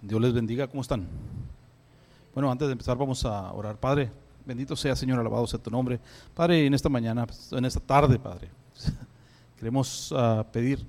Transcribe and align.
Dios 0.00 0.20
les 0.20 0.32
bendiga, 0.32 0.68
¿cómo 0.68 0.82
están? 0.82 1.06
Bueno, 2.32 2.50
antes 2.50 2.68
de 2.68 2.72
empezar 2.72 2.96
vamos 2.96 3.24
a 3.24 3.52
orar. 3.52 3.76
Padre, 3.76 4.10
bendito 4.46 4.76
sea 4.76 4.94
Señor, 4.94 5.18
alabado 5.18 5.46
sea 5.46 5.58
tu 5.58 5.70
nombre. 5.70 5.98
Padre, 6.34 6.66
en 6.66 6.74
esta 6.74 6.88
mañana, 6.88 7.26
en 7.50 7.64
esta 7.64 7.80
tarde, 7.80 8.18
Padre, 8.18 8.48
queremos 9.58 10.12
uh, 10.12 10.44
pedir, 10.52 10.86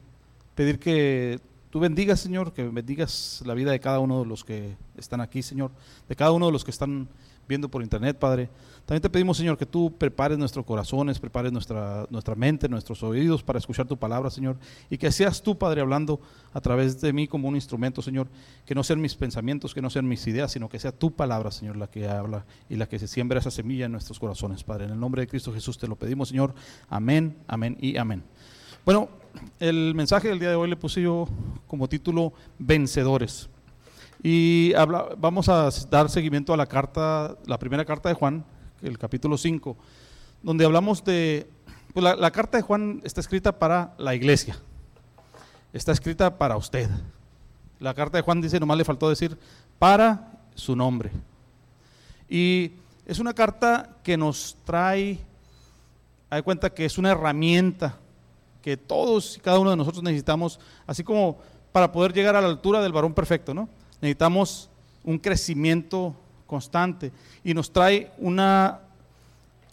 pedir 0.53 0.77
que 0.77 1.39
tú 1.69 1.79
bendigas, 1.79 2.19
Señor, 2.19 2.53
que 2.53 2.63
bendigas 2.67 3.41
la 3.45 3.53
vida 3.53 3.71
de 3.71 3.79
cada 3.79 3.99
uno 3.99 4.21
de 4.21 4.25
los 4.25 4.43
que 4.43 4.75
están 4.97 5.21
aquí, 5.21 5.41
Señor, 5.41 5.71
de 6.07 6.15
cada 6.15 6.31
uno 6.31 6.47
de 6.47 6.51
los 6.51 6.63
que 6.63 6.71
están 6.71 7.07
viendo 7.49 7.67
por 7.67 7.81
internet, 7.81 8.17
Padre. 8.17 8.47
También 8.85 9.01
te 9.01 9.09
pedimos, 9.09 9.37
Señor, 9.37 9.57
que 9.57 9.65
tú 9.65 9.91
prepares 9.97 10.37
nuestros 10.37 10.65
corazones, 10.65 11.19
prepares 11.19 11.51
nuestra, 11.51 12.05
nuestra 12.09 12.35
mente, 12.35 12.69
nuestros 12.69 13.01
oídos 13.03 13.43
para 13.43 13.57
escuchar 13.59 13.87
tu 13.87 13.97
palabra, 13.97 14.29
Señor. 14.29 14.57
Y 14.89 14.97
que 14.97 15.11
seas 15.11 15.41
tú, 15.41 15.57
Padre, 15.57 15.81
hablando 15.81 16.19
a 16.53 16.61
través 16.61 17.01
de 17.01 17.11
mí 17.11 17.27
como 17.27 17.47
un 17.47 17.55
instrumento, 17.55 18.01
Señor. 18.01 18.27
Que 18.65 18.75
no 18.75 18.83
sean 18.83 19.01
mis 19.01 19.15
pensamientos, 19.15 19.73
que 19.73 19.81
no 19.81 19.89
sean 19.89 20.07
mis 20.07 20.25
ideas, 20.27 20.51
sino 20.51 20.69
que 20.69 20.79
sea 20.79 20.91
tu 20.91 21.11
palabra, 21.11 21.51
Señor, 21.51 21.75
la 21.75 21.87
que 21.87 22.07
habla 22.07 22.45
y 22.69 22.75
la 22.75 22.87
que 22.87 22.99
se 22.99 23.07
siembra 23.07 23.39
esa 23.39 23.51
semilla 23.51 23.85
en 23.85 23.91
nuestros 23.91 24.19
corazones, 24.19 24.63
Padre. 24.63 24.85
En 24.85 24.91
el 24.91 24.99
nombre 24.99 25.21
de 25.21 25.27
Cristo 25.27 25.51
Jesús 25.51 25.77
te 25.77 25.87
lo 25.87 25.95
pedimos, 25.95 26.29
Señor. 26.29 26.53
Amén, 26.87 27.37
amén 27.47 27.77
y 27.81 27.97
amén. 27.97 28.23
Bueno, 28.85 29.09
el 29.59 29.93
mensaje 29.95 30.29
del 30.29 30.39
día 30.39 30.49
de 30.49 30.55
hoy 30.55 30.69
le 30.69 30.75
puse 30.75 31.01
yo 31.01 31.27
como 31.67 31.87
título 31.87 32.33
Vencedores. 32.57 33.49
Y 34.21 34.73
habla, 34.73 35.09
vamos 35.17 35.47
a 35.49 35.69
dar 35.89 36.09
seguimiento 36.09 36.53
a 36.53 36.57
la 36.57 36.65
carta, 36.65 37.37
la 37.45 37.57
primera 37.57 37.85
carta 37.85 38.09
de 38.09 38.15
Juan, 38.15 38.43
el 38.81 38.97
capítulo 38.97 39.37
5, 39.37 39.77
donde 40.43 40.65
hablamos 40.65 41.03
de, 41.03 41.49
pues 41.93 42.03
la, 42.03 42.15
la, 42.15 42.31
carta 42.31 42.57
de 42.57 42.63
Juan 42.63 43.01
está 43.03 43.21
escrita 43.21 43.57
para 43.57 43.93
la 43.97 44.15
iglesia, 44.15 44.57
está 45.71 45.91
escrita 45.91 46.37
para 46.37 46.57
usted. 46.57 46.89
La 47.79 47.93
carta 47.93 48.17
de 48.17 48.23
Juan 48.23 48.41
dice, 48.41 48.59
nomás 48.59 48.77
le 48.77 48.83
faltó 48.83 49.09
decir, 49.09 49.37
para 49.77 50.31
su 50.55 50.75
nombre. 50.75 51.11
Y 52.29 52.73
es 53.05 53.19
una 53.19 53.33
carta 53.33 53.97
que 54.03 54.17
nos 54.17 54.57
trae, 54.65 55.17
hay 56.29 56.41
cuenta 56.41 56.69
que 56.69 56.85
es 56.85 56.97
una 56.97 57.11
herramienta 57.11 57.97
que 58.61 58.77
todos 58.77 59.37
y 59.37 59.39
cada 59.39 59.59
uno 59.59 59.71
de 59.71 59.77
nosotros 59.77 60.03
necesitamos, 60.03 60.59
así 60.85 61.03
como 61.03 61.37
para 61.71 61.91
poder 61.91 62.13
llegar 62.13 62.35
a 62.35 62.41
la 62.41 62.47
altura 62.47 62.81
del 62.81 62.91
varón 62.91 63.13
perfecto, 63.13 63.53
¿no? 63.53 63.69
necesitamos 64.01 64.69
un 65.03 65.17
crecimiento 65.17 66.15
constante 66.45 67.11
y 67.43 67.53
nos 67.53 67.71
trae 67.71 68.11
una 68.17 68.81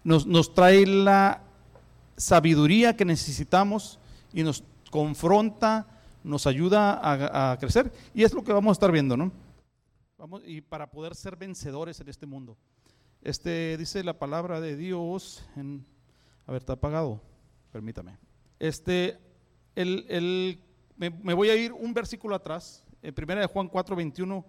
nos, 0.04 0.26
nos, 0.26 0.54
trae 0.54 0.86
la 0.86 1.42
sabiduría 2.16 2.96
que 2.96 3.04
necesitamos 3.04 3.98
y 4.32 4.44
nos 4.44 4.62
confronta, 4.90 5.86
nos 6.22 6.46
ayuda 6.46 7.00
a, 7.52 7.56
crecer 7.58 7.92
y 8.14 8.22
es 8.22 8.32
lo 8.32 8.44
que 8.44 8.52
vamos 8.52 8.70
a 8.70 8.72
estar 8.72 8.92
viendo, 8.92 9.16
¿no? 9.16 9.32
Vamos, 10.16 10.42
y 10.46 10.60
para 10.60 10.88
poder 10.88 11.14
ser 11.14 11.36
vencedores 11.36 12.00
en 12.00 12.08
este 12.08 12.24
mundo. 12.24 12.56
Este 13.20 13.76
dice 13.76 14.04
la 14.04 14.18
palabra 14.18 14.60
de 14.60 14.76
Dios 14.76 15.44
en 15.56 15.84
a 16.46 16.52
ver, 16.52 16.62
está 16.62 16.74
apagado. 16.74 17.20
Permítame. 17.72 18.16
Este 18.58 19.18
el, 19.74 20.06
el 20.08 20.58
me, 20.96 21.34
voy 21.34 21.50
a 21.50 21.56
ir 21.56 21.72
un 21.72 21.92
versículo 21.92 22.34
atrás 22.34 22.82
en 23.02 23.14
primera 23.14 23.40
de 23.40 23.46
Juan 23.46 23.68
4, 23.68 23.94
21, 23.94 24.44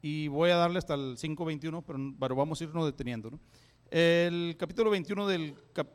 y 0.00 0.28
voy 0.28 0.50
a 0.50 0.56
darle 0.56 0.78
hasta 0.78 0.94
el 0.94 1.18
5, 1.18 1.44
21, 1.44 1.82
pero, 2.18 2.36
vamos 2.36 2.60
a 2.60 2.64
irnos 2.64 2.86
deteniendo. 2.86 3.38
El 3.90 4.56
capítulo 4.58 4.90
21 4.90 5.26
del, 5.26 5.54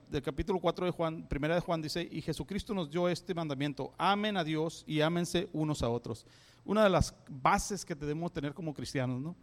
del, 0.09 0.21
capítulo 0.21 0.59
4 0.59 0.85
de 0.85 0.91
Juan, 0.91 1.27
primera 1.27 1.55
de 1.55 1.61
Juan 1.61 1.81
dice, 1.81 2.07
y 2.09 2.21
Jesucristo 2.21 2.73
nos 2.73 2.89
dio 2.89 3.07
este 3.09 3.33
mandamiento, 3.33 3.93
amen 3.97 4.37
a 4.37 4.43
Dios 4.43 4.83
y 4.85 5.01
ámense 5.01 5.49
unos 5.53 5.81
a 5.81 5.89
otros. 5.89 6.25
Una 6.63 6.83
de 6.83 6.89
las 6.89 7.15
bases 7.29 7.85
que 7.85 7.95
debemos 7.95 8.31
tener 8.31 8.53
como 8.53 8.73
cristianos, 8.73 9.21
¿no? 9.21 9.35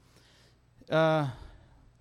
Uh, 0.90 1.26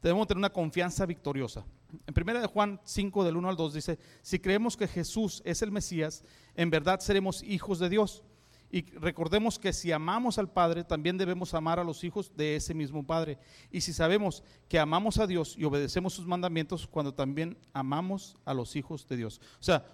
debemos 0.02 0.28
tener 0.28 0.38
una 0.38 0.52
confianza 0.52 1.06
victoriosa. 1.06 1.66
En 2.06 2.14
primera 2.14 2.42
de 2.42 2.48
Juan 2.48 2.80
5, 2.84 3.24
del 3.24 3.38
1 3.38 3.50
al 3.50 3.56
2 3.56 3.74
dice, 3.74 4.00
si 4.22 4.40
creemos 4.40 4.76
que 4.76 4.88
Jesús 4.88 5.42
es 5.46 5.62
el 5.62 5.72
Mesías, 5.72 6.24
en 6.56 6.70
verdad 6.70 7.00
seremos 7.00 7.44
hijos 7.44 7.80
de 7.80 7.90
Dios. 7.90 8.24
Y 8.70 8.82
recordemos 8.98 9.58
que 9.58 9.72
si 9.72 9.94
amamos 9.94 10.38
al 10.38 10.52
Padre, 10.52 10.84
también 10.84 11.18
debemos 11.18 11.54
amar 11.54 11.80
a 11.80 11.86
los 11.86 12.04
hijos 12.04 12.36
de 12.36 12.58
ese 12.58 12.74
mismo 12.74 13.06
Padre. 13.06 13.38
Y 13.72 13.80
si 13.80 13.94
sabemos 13.94 14.44
que 14.68 14.78
amamos 14.78 15.18
a 15.20 15.28
Dios 15.28 15.56
y 15.58 15.64
obedecemos 15.64 16.14
sus 16.14 16.28
mandamientos, 16.28 16.86
cuando 16.86 17.14
también 17.14 17.58
amamos 17.72 18.36
a 18.44 18.54
los 18.54 18.76
hijos 18.76 19.08
de 19.08 19.16
Dios. 19.16 19.40
O 19.62 19.64
sea, 19.64 19.86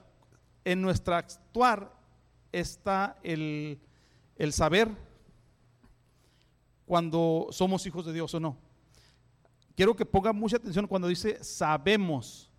en 0.66 0.82
nuestro 0.82 1.16
actuar 1.16 1.94
está 2.52 3.20
el, 3.22 3.80
el 4.38 4.54
saber 4.54 4.90
cuando 6.88 7.48
somos 7.52 7.86
hijos 7.86 8.06
de 8.06 8.14
Dios 8.14 8.34
o 8.34 8.40
no. 8.40 8.58
Quiero 9.76 9.96
que 9.96 10.06
ponga 10.06 10.34
mucha 10.34 10.58
atención 10.58 10.88
cuando 10.88 11.08
dice 11.08 11.44
sabemos, 11.44 12.50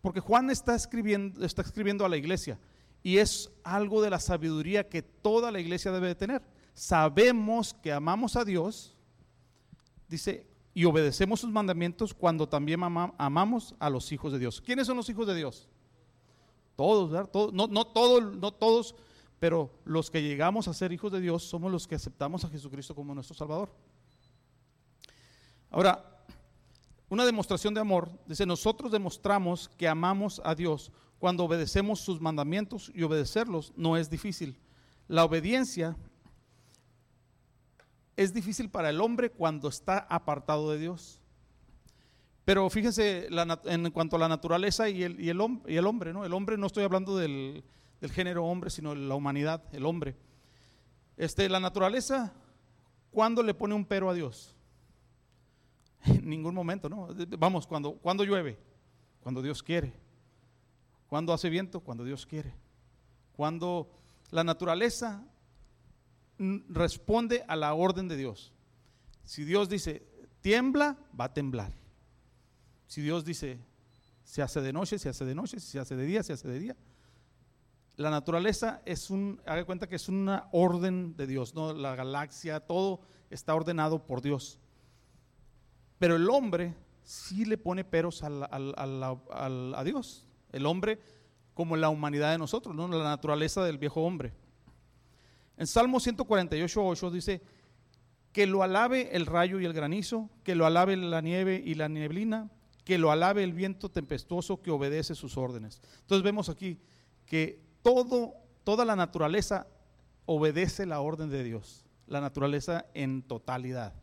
porque 0.00 0.20
Juan 0.20 0.50
está 0.50 0.74
escribiendo, 0.74 1.44
está 1.44 1.62
escribiendo 1.62 2.04
a 2.04 2.08
la 2.08 2.16
iglesia. 2.16 2.58
Y 3.02 3.18
es 3.18 3.50
algo 3.62 4.02
de 4.02 4.10
la 4.10 4.20
sabiduría 4.20 4.88
que 4.88 5.02
toda 5.02 5.50
la 5.50 5.60
iglesia 5.60 5.92
debe 5.92 6.08
de 6.08 6.14
tener. 6.14 6.42
Sabemos 6.74 7.74
que 7.74 7.92
amamos 7.92 8.36
a 8.36 8.44
Dios, 8.44 8.96
dice, 10.08 10.46
y 10.74 10.84
obedecemos 10.84 11.40
sus 11.40 11.50
mandamientos 11.50 12.12
cuando 12.12 12.48
también 12.48 12.82
amamos 12.82 13.74
a 13.78 13.88
los 13.88 14.12
hijos 14.12 14.32
de 14.32 14.38
Dios. 14.38 14.60
¿Quiénes 14.60 14.86
son 14.86 14.96
los 14.96 15.08
hijos 15.08 15.26
de 15.26 15.34
Dios? 15.34 15.68
Todos, 16.76 17.10
no, 17.54 17.86
todos, 17.86 18.36
no 18.36 18.52
todos, 18.52 18.94
pero 19.38 19.70
los 19.84 20.10
que 20.10 20.22
llegamos 20.22 20.68
a 20.68 20.74
ser 20.74 20.92
hijos 20.92 21.10
de 21.10 21.20
Dios 21.20 21.44
somos 21.44 21.72
los 21.72 21.86
que 21.86 21.94
aceptamos 21.94 22.44
a 22.44 22.50
Jesucristo 22.50 22.94
como 22.94 23.14
nuestro 23.14 23.34
Salvador. 23.34 23.70
Ahora, 25.70 26.15
una 27.08 27.24
demostración 27.24 27.72
de 27.74 27.80
amor, 27.80 28.10
dice, 28.26 28.46
nosotros 28.46 28.90
demostramos 28.90 29.68
que 29.76 29.86
amamos 29.86 30.40
a 30.44 30.54
Dios 30.54 30.90
cuando 31.18 31.44
obedecemos 31.44 32.00
sus 32.00 32.20
mandamientos 32.20 32.90
y 32.94 33.02
obedecerlos 33.02 33.72
no 33.76 33.96
es 33.96 34.10
difícil. 34.10 34.58
La 35.06 35.24
obediencia 35.24 35.96
es 38.16 38.32
difícil 38.34 38.70
para 38.70 38.90
el 38.90 39.00
hombre 39.00 39.30
cuando 39.30 39.68
está 39.68 39.98
apartado 39.98 40.70
de 40.70 40.78
Dios. 40.78 41.20
Pero 42.44 42.68
fíjense 42.70 43.28
en 43.64 43.90
cuanto 43.90 44.16
a 44.16 44.18
la 44.18 44.28
naturaleza 44.28 44.88
y 44.88 45.02
el, 45.02 45.20
y 45.20 45.28
el, 45.28 45.38
y 45.66 45.76
el 45.76 45.86
hombre, 45.86 46.12
¿no? 46.12 46.24
El 46.24 46.32
hombre 46.32 46.56
no 46.56 46.66
estoy 46.66 46.84
hablando 46.84 47.16
del, 47.16 47.64
género 48.12 48.44
hombre, 48.44 48.70
sino 48.70 48.94
de 48.94 49.00
la 49.00 49.14
humanidad, 49.14 49.62
el 49.72 49.84
hombre. 49.84 50.16
Este, 51.16 51.48
la 51.48 51.60
naturaleza, 51.60 52.32
¿cuándo 53.10 53.42
le 53.42 53.54
pone 53.54 53.74
un 53.74 53.84
pero 53.84 54.10
a 54.10 54.14
Dios? 54.14 54.55
En 56.18 56.28
ningún 56.28 56.54
momento, 56.54 56.88
¿no? 56.88 57.08
Vamos, 57.38 57.66
cuando, 57.66 57.94
cuando 57.94 58.24
llueve, 58.24 58.58
cuando 59.22 59.42
Dios 59.42 59.62
quiere. 59.62 59.92
Cuando 61.08 61.32
hace 61.32 61.50
viento? 61.50 61.80
Cuando 61.80 62.04
Dios 62.04 62.26
quiere. 62.26 62.54
Cuando 63.32 63.90
la 64.30 64.44
naturaleza 64.44 65.24
responde 66.68 67.44
a 67.48 67.56
la 67.56 67.74
orden 67.74 68.08
de 68.08 68.16
Dios. 68.16 68.52
Si 69.24 69.44
Dios 69.44 69.68
dice, 69.68 70.06
tiembla, 70.40 70.96
va 71.18 71.26
a 71.26 71.34
temblar. 71.34 71.72
Si 72.86 73.00
Dios 73.02 73.24
dice, 73.24 73.58
se 74.24 74.42
hace 74.42 74.60
de 74.60 74.72
noche, 74.72 74.98
se 74.98 75.08
hace 75.08 75.24
de 75.24 75.34
noche, 75.34 75.60
si 75.60 75.72
se 75.72 75.78
hace 75.78 75.96
de 75.96 76.04
día, 76.04 76.22
se 76.22 76.32
hace 76.32 76.48
de 76.48 76.58
día. 76.58 76.76
La 77.96 78.10
naturaleza 78.10 78.82
es 78.84 79.10
un, 79.10 79.40
haga 79.46 79.64
cuenta 79.64 79.88
que 79.88 79.96
es 79.96 80.08
una 80.08 80.48
orden 80.52 81.16
de 81.16 81.26
Dios, 81.26 81.54
¿no? 81.54 81.72
La 81.72 81.94
galaxia, 81.94 82.60
todo 82.60 83.00
está 83.30 83.54
ordenado 83.54 84.06
por 84.06 84.20
Dios. 84.20 84.60
Pero 85.98 86.16
el 86.16 86.28
hombre 86.30 86.74
sí 87.02 87.44
le 87.44 87.58
pone 87.58 87.84
peros 87.84 88.22
a 88.22 89.82
Dios 89.84 90.26
el 90.52 90.66
hombre 90.66 90.98
como 91.54 91.76
la 91.76 91.88
humanidad 91.88 92.32
de 92.32 92.38
nosotros, 92.38 92.74
¿no? 92.74 92.88
la 92.88 93.04
naturaleza 93.04 93.64
del 93.64 93.78
viejo 93.78 94.02
hombre. 94.02 94.32
En 95.56 95.66
Salmo 95.66 96.00
148, 96.00 96.86
8 96.86 97.10
dice, 97.10 97.42
que 98.32 98.46
lo 98.46 98.62
alabe 98.62 99.16
el 99.16 99.24
rayo 99.24 99.58
y 99.60 99.64
el 99.64 99.72
granizo, 99.72 100.28
que 100.44 100.54
lo 100.54 100.66
alabe 100.66 100.96
la 100.96 101.22
nieve 101.22 101.62
y 101.64 101.74
la 101.74 101.88
neblina, 101.88 102.50
que 102.84 102.98
lo 102.98 103.10
alabe 103.10 103.42
el 103.42 103.54
viento 103.54 103.90
tempestuoso 103.90 104.60
que 104.60 104.70
obedece 104.70 105.14
sus 105.14 105.38
órdenes. 105.38 105.80
Entonces 106.00 106.22
vemos 106.22 106.50
aquí 106.50 106.78
que 107.24 107.62
toda 107.82 108.84
la 108.84 108.94
naturaleza 108.94 109.66
obedece 110.26 110.84
la 110.84 111.00
orden 111.00 111.30
de 111.30 111.44
Dios, 111.44 111.86
la 112.06 112.20
naturaleza 112.20 112.84
en 112.92 113.22
totalidad. 113.22 113.94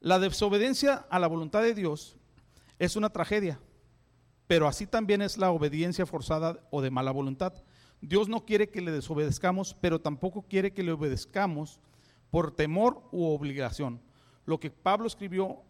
La 0.00 0.18
desobediencia 0.18 1.06
a 1.10 1.18
la 1.18 1.26
voluntad 1.26 1.62
de 1.62 1.74
Dios 1.74 2.16
es 2.78 2.96
una 2.96 3.10
tragedia 3.10 3.60
pero 4.48 4.66
así 4.66 4.86
también 4.86 5.22
es 5.22 5.38
la 5.38 5.52
obediencia 5.52 6.06
forzada 6.06 6.58
o 6.70 6.80
de 6.80 6.90
mala 6.90 7.12
voluntad. 7.12 7.52
Dios 8.00 8.28
no 8.28 8.46
quiere 8.46 8.70
que 8.70 8.80
le 8.80 8.90
desobedezcamos, 8.90 9.76
pero 9.80 10.00
tampoco 10.00 10.42
quiere 10.42 10.72
que 10.72 10.82
le 10.82 10.92
obedezcamos 10.92 11.80
por 12.30 12.50
temor 12.56 13.02
u 13.12 13.26
obligación. 13.26 14.00
Lo 14.46 14.58
que 14.58 14.70
Pablo 14.70 15.06
escribió 15.06 15.62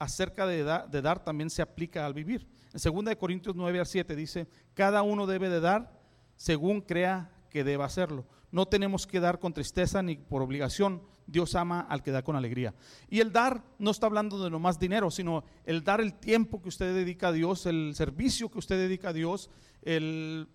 acerca 0.00 0.46
de, 0.46 0.64
dar 0.64 1.22
también 1.22 1.48
se 1.48 1.62
aplica 1.62 2.04
al 2.04 2.12
vivir. 2.12 2.48
En 2.72 3.04
2 3.04 3.14
Corintios 3.14 3.54
9 3.54 3.78
al 3.78 3.86
7 3.86 4.16
dice, 4.16 4.48
cada 4.74 5.02
uno 5.02 5.26
debe 5.26 5.48
de 5.48 5.60
dar 5.60 6.00
según 6.36 6.80
crea 6.80 7.30
que 7.50 7.62
deba 7.62 7.84
hacerlo, 7.84 8.26
no 8.50 8.66
tenemos 8.66 9.06
que 9.06 9.20
dar 9.20 9.38
con 9.38 9.54
tristeza 9.54 10.02
ni 10.02 10.16
por 10.16 10.42
obligación. 10.42 11.02
Dios 11.26 11.54
ama 11.54 11.80
al 11.80 12.02
que 12.02 12.10
da 12.10 12.22
con 12.22 12.36
alegría. 12.36 12.74
Y 13.08 13.20
el 13.20 13.32
dar 13.32 13.64
no 13.78 13.90
está 13.90 14.06
hablando 14.06 14.42
de 14.42 14.50
no 14.50 14.58
más 14.58 14.78
dinero, 14.78 15.10
sino 15.10 15.44
el 15.64 15.82
dar 15.82 16.00
el 16.00 16.14
tiempo 16.14 16.60
que 16.60 16.68
usted 16.68 16.94
dedica 16.94 17.28
a 17.28 17.32
Dios, 17.32 17.66
el 17.66 17.94
servicio 17.94 18.50
que 18.50 18.58
usted 18.58 18.76
dedica 18.76 19.08
a 19.08 19.12
Dios, 19.12 19.50
el, 19.82 20.48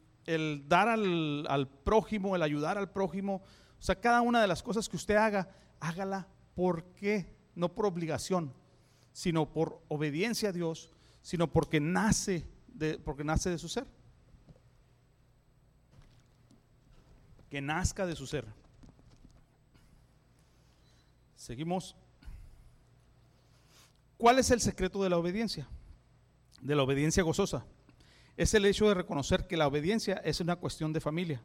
dar 0.68 0.88
al, 0.88 1.46
al 1.48 1.68
prójimo, 1.68 2.36
el 2.36 2.44
ayudar 2.44 2.78
al 2.78 2.92
prójimo. 2.92 3.42
O 3.80 3.82
sea, 3.82 4.00
cada 4.00 4.22
una 4.22 4.42
de 4.42 4.48
las 4.48 4.62
cosas 4.62 4.88
que 4.88 4.96
usted 4.96 5.16
haga, 5.16 5.50
hágala 5.80 6.28
por 6.56 6.84
qué, 6.94 7.34
no 7.56 7.74
por 7.74 7.86
obligación, 7.86 8.54
sino 9.12 9.52
por 9.52 9.82
obediencia 9.88 10.50
a 10.50 10.54
Dios, 10.54 10.92
sino 11.22 11.52
porque 11.52 11.80
nace 11.80 12.48
de, 12.68 13.00
porque 13.00 13.24
nace 13.24 13.50
de 13.50 13.58
su 13.58 13.68
ser. 13.68 13.88
Que 17.50 17.62
nazca 17.62 18.06
de 18.06 18.16
su 18.16 18.28
ser. 18.28 18.46
Seguimos. 21.40 21.96
¿Cuál 24.18 24.40
es 24.40 24.52
el 24.52 24.60
secreto 24.60 25.02
de 25.02 25.10
la 25.10 25.18
obediencia? 25.18 25.70
De 26.62 26.76
la 26.76 26.84
obediencia 26.84 27.24
gozosa. 27.24 27.66
Es 28.36 28.54
el 28.54 28.66
hecho 28.66 28.90
de 28.90 28.94
reconocer 28.94 29.48
que 29.48 29.56
la 29.56 29.66
obediencia 29.66 30.16
es 30.26 30.42
una 30.42 30.58
cuestión 30.58 30.92
de 30.92 31.00
familia. 31.00 31.42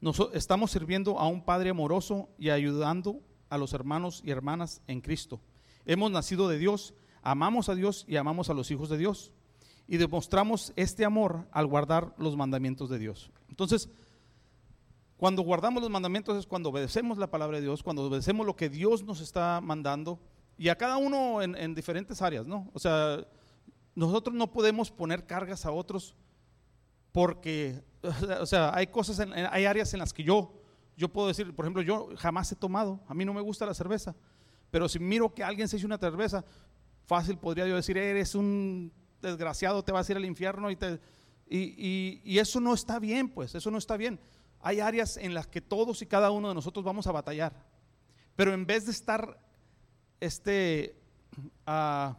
Nos, 0.00 0.18
estamos 0.32 0.70
sirviendo 0.70 1.18
a 1.18 1.28
un 1.28 1.44
Padre 1.44 1.68
amoroso 1.68 2.30
y 2.38 2.48
ayudando 2.48 3.20
a 3.50 3.58
los 3.58 3.74
hermanos 3.74 4.22
y 4.24 4.30
hermanas 4.30 4.80
en 4.86 5.02
Cristo. 5.02 5.42
Hemos 5.84 6.10
nacido 6.10 6.48
de 6.48 6.56
Dios, 6.56 6.94
amamos 7.20 7.68
a 7.68 7.74
Dios 7.74 8.06
y 8.08 8.16
amamos 8.16 8.48
a 8.48 8.54
los 8.54 8.70
hijos 8.70 8.88
de 8.88 8.96
Dios. 8.96 9.30
Y 9.86 9.98
demostramos 9.98 10.72
este 10.74 11.04
amor 11.04 11.46
al 11.52 11.66
guardar 11.66 12.14
los 12.16 12.34
mandamientos 12.34 12.88
de 12.88 12.98
Dios. 12.98 13.30
Entonces, 13.50 13.90
cuando 15.22 15.42
guardamos 15.42 15.80
los 15.80 15.88
mandamientos 15.88 16.36
es 16.36 16.48
cuando 16.48 16.70
obedecemos 16.70 17.16
la 17.16 17.30
palabra 17.30 17.58
de 17.58 17.62
Dios, 17.62 17.84
cuando 17.84 18.02
obedecemos 18.02 18.44
lo 18.44 18.56
que 18.56 18.68
Dios 18.68 19.04
nos 19.04 19.20
está 19.20 19.60
mandando, 19.60 20.18
y 20.58 20.68
a 20.68 20.76
cada 20.76 20.96
uno 20.96 21.40
en, 21.42 21.74
diferentes 21.76 22.20
áreas, 22.20 22.44
¿no? 22.44 22.68
O 22.74 22.80
sea, 22.80 23.24
nosotros 23.94 24.34
no 24.34 24.50
podemos 24.50 24.90
poner 24.90 25.24
cargas 25.24 25.64
a 25.64 25.70
otros 25.70 26.16
porque, 27.12 27.84
o 28.40 28.46
sea, 28.46 28.74
hay 28.74 28.88
cosas, 28.88 29.20
hay 29.20 29.64
áreas 29.64 29.94
en 29.94 30.00
las 30.00 30.12
que 30.12 30.24
yo, 30.24 30.60
yo 30.96 31.08
puedo 31.08 31.28
decir, 31.28 31.54
por 31.54 31.66
ejemplo, 31.66 31.82
yo 31.82 32.08
jamás 32.16 32.50
he 32.50 32.56
tomado, 32.56 32.98
a 33.06 33.14
mí 33.14 33.24
no 33.24 33.32
me 33.32 33.42
gusta 33.42 33.64
la 33.64 33.74
cerveza, 33.74 34.16
pero 34.72 34.88
si 34.88 34.98
miro 34.98 35.32
que 35.32 35.44
alguien 35.44 35.68
se 35.68 35.76
hizo 35.76 35.86
una 35.86 35.98
cerveza, 35.98 36.44
fácil 37.06 37.38
podría 37.38 37.68
yo 37.68 37.76
decir, 37.76 37.96
eres 37.96 38.34
un 38.34 38.92
desgraciado, 39.20 39.84
te 39.84 39.92
vas 39.92 40.08
a 40.08 40.12
ir 40.14 40.16
al 40.16 40.24
infierno 40.24 40.68
y, 40.68 40.74
te, 40.74 40.98
y, 41.48 42.38
eso 42.40 42.58
no 42.58 42.74
está 42.74 42.98
bien, 42.98 43.28
pues, 43.28 43.54
eso 43.54 43.70
no 43.70 43.78
está 43.78 43.96
bien. 43.96 44.18
Hay 44.62 44.80
áreas 44.80 45.16
en 45.16 45.34
las 45.34 45.46
que 45.46 45.60
todos 45.60 46.00
y 46.02 46.06
cada 46.06 46.30
uno 46.30 46.48
de 46.48 46.54
nosotros 46.54 46.84
vamos 46.84 47.06
a 47.06 47.12
batallar, 47.12 47.52
pero 48.36 48.54
en 48.54 48.64
vez 48.64 48.86
de 48.86 48.92
estar 48.92 49.38
este, 50.20 50.96
ah, 51.66 52.16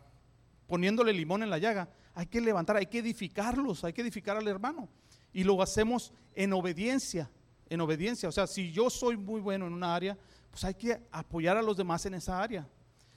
poniéndole 0.68 1.14
limón 1.14 1.42
en 1.42 1.50
la 1.50 1.58
llaga, 1.58 1.90
hay 2.14 2.28
que 2.28 2.42
levantar, 2.42 2.76
hay 2.76 2.86
que 2.86 3.00
edificarlos, 3.00 3.84
hay 3.84 3.94
que 3.94 4.02
edificar 4.02 4.38
al 4.38 4.48
hermano. 4.48 4.90
Y 5.32 5.44
lo 5.44 5.62
hacemos 5.62 6.14
en 6.36 6.54
obediencia, 6.54 7.30
en 7.70 7.82
obediencia. 7.82 8.30
O 8.30 8.32
sea, 8.32 8.46
si 8.46 8.72
yo 8.72 8.90
soy 8.90 9.18
muy 9.18 9.42
bueno 9.42 9.66
en 9.66 9.74
una 9.74 9.96
área, 9.96 10.18
pues 10.52 10.64
hay 10.64 10.76
que 10.76 11.02
apoyar 11.12 11.58
a 11.58 11.62
los 11.64 11.78
demás 11.78 12.06
en 12.06 12.14
esa 12.14 12.42
área. 12.42 12.68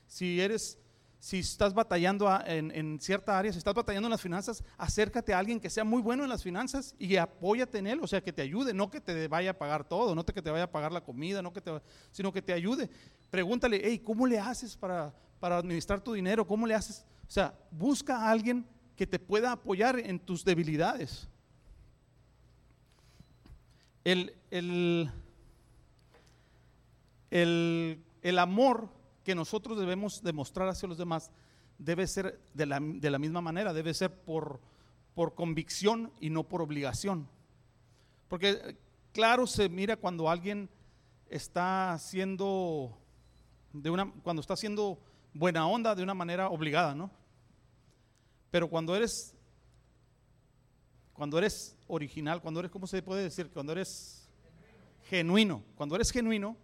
Si 0.06 0.40
eres, 0.40 0.78
si 1.26 1.40
estás 1.40 1.75
batallando 1.75 2.32
en, 2.46 3.00
cierta 3.00 3.37
área, 3.37 3.50
si 3.50 3.58
estás 3.58 3.75
batallando 3.75 4.06
en 4.06 4.12
las 4.12 4.20
finanzas, 4.20 4.62
acércate 4.78 5.34
a 5.34 5.40
alguien 5.40 5.58
que 5.58 5.69
sea 5.69 5.82
muy 5.82 6.00
bueno 6.00 6.23
en 6.23 6.28
las 6.28 6.44
finanzas 6.44 6.94
y 7.00 7.17
apóyate 7.17 7.78
en 7.78 7.88
él, 7.88 7.99
o 8.00 8.06
sea, 8.06 8.20
que 8.20 8.32
te 8.32 8.43
ayude, 8.43 8.73
no 8.73 8.88
que 8.93 9.00
te 9.00 9.26
vaya 9.26 9.50
a 9.50 9.58
pagar 9.58 9.82
todo, 9.82 10.14
no 10.14 10.25
que 10.25 10.40
te 10.40 10.52
vaya 10.52 10.62
a 10.62 10.70
pagar 10.70 10.93
la 10.93 11.00
comida, 11.00 11.43
no 11.43 11.52
que 11.52 11.61
te, 11.61 11.82
sino 12.12 12.32
que 12.32 12.43
te 12.43 12.52
ayude. 12.52 12.88
Pregúntale, 13.28 13.81
hey, 13.82 13.99
¿cómo 13.99 14.25
le 14.25 14.38
haces 14.38 14.76
para, 14.76 15.12
para 15.40 15.58
administrar 15.58 16.00
tu 16.00 16.12
dinero? 16.12 16.46
¿Cómo 16.46 16.64
le 16.64 16.75
haces? 16.75 17.05
O 17.26 17.31
sea, 17.32 17.58
busca 17.73 18.19
a 18.19 18.31
alguien 18.31 18.64
que 18.94 19.08
te 19.08 19.19
pueda 19.19 19.50
apoyar 19.50 19.99
en 19.99 20.20
tus 20.20 20.44
debilidades. 20.44 21.28
El, 24.05 24.32
el, 24.52 25.11
el, 27.32 28.38
amor 28.38 28.96
que 29.26 29.34
nosotros 29.34 29.76
debemos 29.76 30.23
demostrar 30.23 30.69
hacia 30.69 30.88
los 30.88 30.99
demás 30.99 31.32
debe 31.78 32.06
ser 32.06 32.40
de 32.55 32.64
la, 32.64 32.78
de 32.78 33.11
la 33.11 33.19
misma 33.19 33.40
manera, 33.40 33.73
debe 33.73 33.93
ser 33.93 34.23
por, 34.23 34.61
por 35.17 35.34
convicción 35.34 36.12
y 36.20 36.31
no 36.31 36.44
por 36.44 36.62
obligación. 36.62 37.28
Porque 38.28 38.76
claro 39.12 39.49
se 39.49 39.69
mira 39.69 39.96
cuando 39.96 40.31
alguien 40.31 40.70
está 41.28 41.93
haciendo 41.93 42.96
de 43.73 43.90
una 43.90 44.12
cuando 44.23 44.43
está 44.43 44.55
haciendo 44.55 45.00
buena 45.34 45.67
onda 45.67 45.96
de 45.96 46.05
una 46.05 46.14
manera 46.14 46.49
obligada, 46.49 46.94
¿no? 46.94 47.11
Pero 48.52 48.70
cuando 48.70 48.94
eres 48.94 49.34
cuando 51.14 51.37
eres 51.37 51.76
original, 51.88 52.40
cuando 52.40 52.61
eres 52.61 52.70
¿cómo 52.70 52.87
se 52.87 53.02
puede 53.02 53.25
decir? 53.25 53.50
Cuando 53.50 53.73
eres 53.73 54.28
genuino, 55.11 55.64
cuando 55.75 55.96
eres 55.96 56.12
genuino 56.12 56.56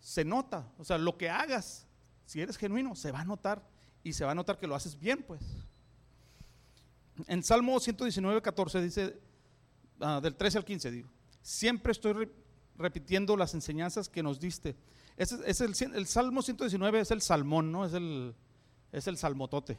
se 0.00 0.24
nota, 0.24 0.66
o 0.78 0.84
sea, 0.84 0.98
lo 0.98 1.16
que 1.16 1.28
hagas, 1.28 1.86
si 2.24 2.40
eres 2.40 2.56
genuino, 2.56 2.96
se 2.96 3.12
va 3.12 3.20
a 3.20 3.24
notar 3.24 3.62
y 4.02 4.12
se 4.12 4.24
va 4.24 4.32
a 4.32 4.34
notar 4.34 4.58
que 4.58 4.66
lo 4.66 4.74
haces 4.74 4.98
bien, 4.98 5.22
pues. 5.22 5.40
En 7.26 7.42
Salmo 7.42 7.78
119, 7.78 8.40
14 8.40 8.82
dice, 8.82 9.20
ah, 10.00 10.20
del 10.22 10.34
13 10.34 10.58
al 10.58 10.64
15, 10.64 10.90
digo, 10.90 11.10
siempre 11.42 11.92
estoy 11.92 12.30
repitiendo 12.76 13.36
las 13.36 13.52
enseñanzas 13.54 14.08
que 14.08 14.22
nos 14.22 14.40
diste. 14.40 14.74
Es, 15.16 15.32
es 15.32 15.60
el, 15.60 16.06
Salmo 16.06 16.40
119 16.40 17.00
es 17.00 17.10
el 17.10 17.20
salmón, 17.20 17.70
¿no? 17.70 17.84
Es 17.84 17.92
el, 17.92 18.34
es 18.90 19.06
el 19.06 19.18
salmotote. 19.18 19.78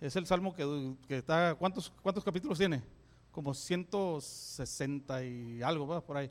Es 0.00 0.16
el 0.16 0.26
salmo 0.26 0.54
que, 0.54 0.94
que 1.06 1.18
está, 1.18 1.54
¿cuántos, 1.56 1.92
¿cuántos 2.02 2.24
capítulos 2.24 2.56
tiene? 2.56 2.82
Como 3.30 3.52
160 3.52 5.24
y 5.24 5.62
algo, 5.62 5.86
¿va? 5.86 6.00
Por 6.00 6.16
ahí. 6.16 6.30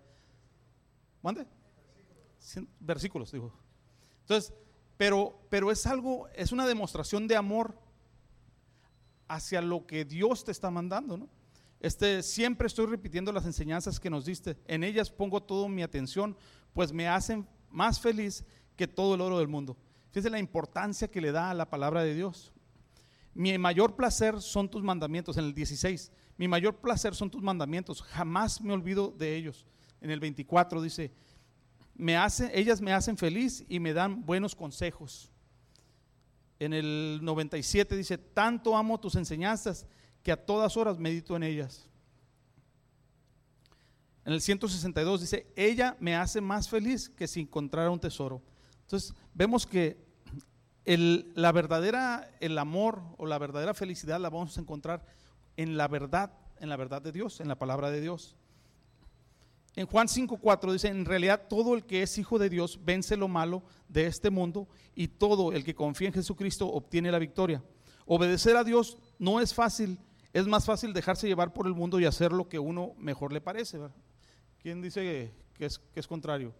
¿Mande? 1.22 1.46
Versículos, 2.80 3.32
digo. 3.32 3.54
Entonces, 4.22 4.54
pero, 4.98 5.40
pero 5.50 5.72
es 5.72 5.86
algo, 5.88 6.28
es 6.36 6.52
una 6.52 6.68
demostración 6.68 7.28
de 7.28 7.36
amor 7.36 7.78
hacia 9.28 9.62
lo 9.62 9.86
que 9.86 10.06
Dios 10.06 10.44
te 10.44 10.52
está 10.52 10.70
mandando, 10.70 11.18
¿no? 11.18 11.30
Este, 11.80 12.22
siempre 12.24 12.68
estoy 12.68 12.88
repitiendo 12.88 13.32
las 13.32 13.46
enseñanzas 13.46 14.00
que 14.00 14.10
nos 14.10 14.26
diste. 14.26 14.58
En 14.68 14.84
ellas 14.84 15.10
pongo 15.10 15.42
toda 15.42 15.70
mi 15.70 15.82
atención, 15.82 16.36
pues 16.74 16.92
me 16.92 17.08
hacen 17.08 17.48
más 17.70 18.00
feliz 18.00 18.44
que 18.76 18.88
todo 18.88 19.16
el 19.16 19.22
oro 19.22 19.40
del 19.40 19.48
mundo. 19.48 19.78
Fíjense 20.10 20.30
la 20.30 20.40
importancia 20.40 21.10
que 21.10 21.22
le 21.22 21.32
da 21.32 21.52
a 21.52 21.54
la 21.54 21.70
palabra 21.70 22.04
de 22.04 22.14
Dios. 22.14 22.52
Mi 23.34 23.58
mayor 23.58 23.96
placer 23.96 24.42
son 24.42 24.70
tus 24.70 24.84
mandamientos, 24.84 25.38
en 25.38 25.46
el 25.46 25.54
16. 25.54 26.12
Mi 26.38 26.48
mayor 26.48 26.76
placer 26.76 27.16
son 27.16 27.30
tus 27.30 27.42
mandamientos, 27.42 28.02
jamás 28.02 28.60
me 28.60 28.74
olvido 28.74 29.14
de 29.18 29.36
ellos. 29.36 29.66
En 30.02 30.10
el 30.10 30.20
24 30.20 30.82
dice, 30.82 31.12
me 32.00 32.16
hace, 32.16 32.50
ellas 32.58 32.80
me 32.80 32.94
hacen 32.94 33.18
feliz 33.18 33.66
y 33.68 33.82
me 33.82 33.92
dan 33.92 34.26
buenos 34.26 34.56
consejos. 34.56 35.30
En 36.58 36.74
el 36.74 37.20
97 37.22 37.98
dice, 37.98 38.18
tanto 38.18 38.78
amo 38.78 39.02
tus 39.02 39.16
enseñanzas 39.16 39.86
que 40.24 40.32
a 40.32 40.38
todas 40.38 40.78
horas 40.78 40.98
medito 40.98 41.36
en 41.36 41.44
ellas. 41.44 41.90
En 44.24 44.32
el 44.32 44.40
162 44.40 45.22
dice, 45.22 45.48
ella 45.58 45.98
me 46.00 46.16
hace 46.16 46.40
más 46.40 46.70
feliz 46.70 47.10
que 47.10 47.28
si 47.28 47.42
encontrara 47.42 47.92
un 47.92 48.00
tesoro. 48.00 48.42
Entonces 48.84 49.14
vemos 49.34 49.68
que 49.68 50.02
el, 50.86 51.34
la 51.36 51.52
verdadera, 51.52 52.32
el 52.40 52.58
amor 52.58 53.02
o 53.18 53.26
la 53.26 53.38
verdadera 53.38 53.74
felicidad 53.74 54.22
la 54.22 54.30
vamos 54.30 54.58
a 54.58 54.62
encontrar 54.62 55.06
en 55.58 55.76
la 55.76 55.90
verdad, 55.90 56.32
en 56.62 56.70
la 56.70 56.78
verdad 56.78 57.02
de 57.02 57.12
Dios, 57.12 57.42
en 57.42 57.50
la 57.50 57.60
palabra 57.60 57.92
de 57.92 58.00
Dios. 58.00 58.38
En 59.76 59.86
Juan 59.86 60.08
5.4 60.08 60.72
dice, 60.74 60.88
en 60.88 61.06
realidad 61.06 61.48
todo 61.48 61.76
el 61.76 61.86
que 61.86 62.02
es 62.02 62.18
hijo 62.18 62.40
de 62.40 62.50
Dios 62.50 62.80
vence 62.84 63.16
lo 63.16 63.28
malo 63.28 63.64
de 63.88 64.08
este 64.08 64.30
mundo 64.30 64.68
y 64.96 65.08
todo 65.08 65.54
el 65.54 65.64
que 65.64 65.76
confía 65.76 66.08
en 66.08 66.14
Jesucristo 66.14 66.68
obtiene 66.68 67.12
la 67.12 67.20
victoria. 67.20 67.64
Obedecer 68.06 68.58
a 68.58 68.64
Dios 68.64 68.98
no 69.20 69.40
es 69.40 69.54
fácil, 69.54 70.00
es 70.34 70.48
más 70.48 70.66
fácil 70.66 70.94
dejarse 70.94 71.28
llevar 71.28 71.54
por 71.54 71.68
el 71.68 71.74
mundo 71.74 72.00
y 72.00 72.06
hacer 72.06 72.34
lo 72.34 72.50
que 72.50 72.60
uno 72.60 72.94
mejor 72.98 73.32
le 73.32 73.42
parece. 73.42 73.80
¿Quién 74.62 74.82
dice 74.82 75.32
que 75.54 75.66
es, 75.66 75.78
que 75.78 76.00
es 76.00 76.08
contrario? 76.08 76.54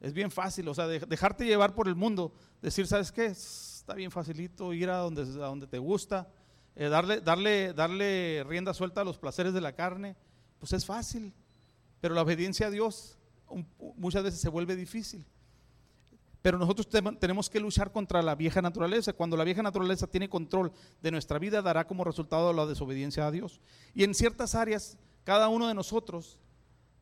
Es 0.00 0.12
bien 0.12 0.30
fácil, 0.30 0.68
o 0.68 0.74
sea, 0.74 0.86
dejarte 0.86 1.46
llevar 1.46 1.74
por 1.74 1.88
el 1.88 1.94
mundo, 1.94 2.34
decir, 2.60 2.86
¿sabes 2.86 3.10
qué? 3.10 3.26
Está 3.26 3.94
bien 3.94 4.10
facilito 4.10 4.72
ir 4.74 4.90
a 4.90 4.98
donde, 4.98 5.22
a 5.22 5.46
donde 5.46 5.66
te 5.66 5.78
gusta, 5.78 6.28
eh, 6.74 6.88
darle, 6.88 7.20
darle, 7.20 7.72
darle 7.72 8.44
rienda 8.46 8.74
suelta 8.74 9.00
a 9.00 9.04
los 9.04 9.16
placeres 9.16 9.54
de 9.54 9.60
la 9.60 9.72
carne, 9.72 10.16
pues 10.58 10.72
es 10.74 10.84
fácil. 10.84 11.32
Pero 12.00 12.14
la 12.14 12.22
obediencia 12.22 12.66
a 12.66 12.70
Dios 12.70 13.18
muchas 13.96 14.22
veces 14.22 14.40
se 14.40 14.48
vuelve 14.48 14.76
difícil. 14.76 15.24
Pero 16.42 16.58
nosotros 16.58 16.88
tenemos 17.18 17.50
que 17.50 17.58
luchar 17.58 17.90
contra 17.90 18.22
la 18.22 18.36
vieja 18.36 18.62
naturaleza. 18.62 19.12
Cuando 19.12 19.36
la 19.36 19.42
vieja 19.42 19.62
naturaleza 19.62 20.06
tiene 20.06 20.28
control 20.28 20.72
de 21.02 21.10
nuestra 21.10 21.40
vida, 21.40 21.60
dará 21.60 21.86
como 21.86 22.04
resultado 22.04 22.52
la 22.52 22.66
desobediencia 22.66 23.26
a 23.26 23.32
Dios. 23.32 23.60
Y 23.94 24.04
en 24.04 24.14
ciertas 24.14 24.54
áreas, 24.54 24.96
cada 25.24 25.48
uno 25.48 25.66
de 25.66 25.74
nosotros 25.74 26.38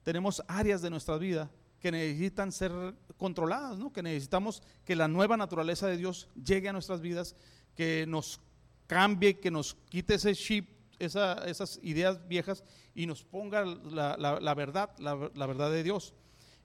tenemos 0.02 0.42
áreas 0.48 0.80
de 0.80 0.90
nuestra 0.90 1.18
vida 1.18 1.50
que 1.78 1.92
necesitan 1.92 2.52
ser 2.52 2.72
controladas, 3.18 3.78
¿no? 3.78 3.92
que 3.92 4.02
necesitamos 4.02 4.62
que 4.86 4.96
la 4.96 5.08
nueva 5.08 5.36
naturaleza 5.36 5.86
de 5.86 5.98
Dios 5.98 6.30
llegue 6.42 6.70
a 6.70 6.72
nuestras 6.72 7.02
vidas, 7.02 7.36
que 7.74 8.06
nos 8.08 8.40
cambie, 8.86 9.38
que 9.38 9.50
nos 9.50 9.74
quite 9.90 10.14
ese 10.14 10.34
chip, 10.34 10.66
esas 10.98 11.78
ideas 11.82 12.26
viejas 12.28 12.64
y 12.94 13.06
nos 13.06 13.24
ponga 13.24 13.64
la, 13.64 14.54
verdad, 14.54 14.90
la, 14.98 15.46
verdad 15.46 15.70
de 15.70 15.82
Dios. 15.82 16.14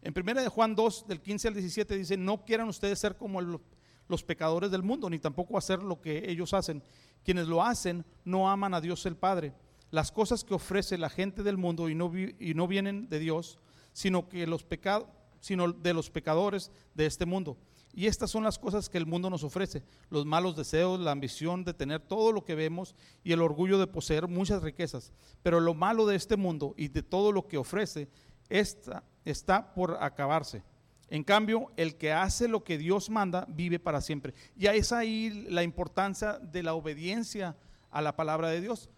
En 0.01 0.13
1 0.15 0.41
de 0.41 0.47
Juan 0.47 0.75
2, 0.75 1.07
del 1.07 1.21
15 1.21 1.47
al 1.49 1.53
17 1.55 1.97
dice, 1.97 2.17
no 2.17 2.45
quieran 2.45 2.69
ustedes 2.69 2.99
ser 2.99 3.15
como 3.17 3.41
los 3.41 4.23
pecadores 4.23 4.71
del 4.71 4.83
mundo, 4.83 5.09
ni 5.09 5.19
tampoco 5.19 5.57
hacer 5.57 5.83
lo 5.83 6.01
que 6.01 6.29
ellos 6.29 6.53
hacen. 6.53 6.83
Quienes 7.23 7.47
lo 7.47 7.63
hacen 7.63 8.05
no 8.23 8.49
aman 8.49 8.73
a 8.73 8.81
Dios 8.81 9.05
el 9.05 9.15
Padre. 9.15 9.53
Las 9.91 10.11
cosas 10.11 10.43
que 10.43 10.53
ofrece 10.53 10.97
la 10.97 11.09
gente 11.09 11.43
del 11.43 11.57
mundo 11.57 11.89
y 11.89 11.95
no, 11.95 12.11
y 12.15 12.53
no 12.53 12.67
vienen 12.67 13.09
de 13.09 13.19
Dios, 13.19 13.59
sino 13.91 14.29
que 14.29 14.47
los 14.47 14.63
pecados 14.63 15.07
sino 15.39 15.71
de 15.71 15.93
los 15.93 16.09
pecadores 16.09 16.71
de 16.93 17.05
este 17.05 17.25
mundo. 17.25 17.57
Y 17.93 18.05
estas 18.07 18.29
son 18.29 18.43
las 18.43 18.59
cosas 18.59 18.87
que 18.87 18.97
el 18.97 19.05
mundo 19.05 19.29
nos 19.29 19.43
ofrece, 19.43 19.83
los 20.09 20.25
malos 20.25 20.55
deseos, 20.55 20.99
la 20.99 21.11
ambición 21.11 21.63
de 21.63 21.73
tener 21.73 21.99
todo 22.01 22.31
lo 22.31 22.45
que 22.45 22.55
vemos 22.55 22.95
y 23.23 23.31
el 23.31 23.41
orgullo 23.41 23.79
de 23.79 23.87
poseer 23.87 24.27
muchas 24.27 24.61
riquezas. 24.61 25.11
Pero 25.41 25.59
lo 25.59 25.73
malo 25.73 26.05
de 26.05 26.15
este 26.15 26.37
mundo 26.37 26.75
y 26.77 26.89
de 26.89 27.01
todo 27.01 27.31
lo 27.31 27.47
que 27.47 27.57
ofrece 27.57 28.07
esta, 28.47 29.03
está 29.25 29.73
por 29.73 29.97
acabarse. 30.01 30.63
En 31.09 31.23
cambio, 31.23 31.71
el 31.75 31.95
que 31.95 32.13
hace 32.13 32.47
lo 32.47 32.63
que 32.63 32.77
Dios 32.77 33.09
manda 33.09 33.45
vive 33.49 33.79
para 33.79 34.01
siempre. 34.01 34.33
Y 34.55 34.67
es 34.67 34.91
ahí 34.91 35.45
la 35.49 35.63
importancia 35.63 36.37
de 36.39 36.61
la 36.61 36.75
obediencia 36.75 37.57
a 37.89 38.01
la 38.01 38.15
palabra 38.15 38.49
de 38.49 38.61
Dios. 38.61 38.89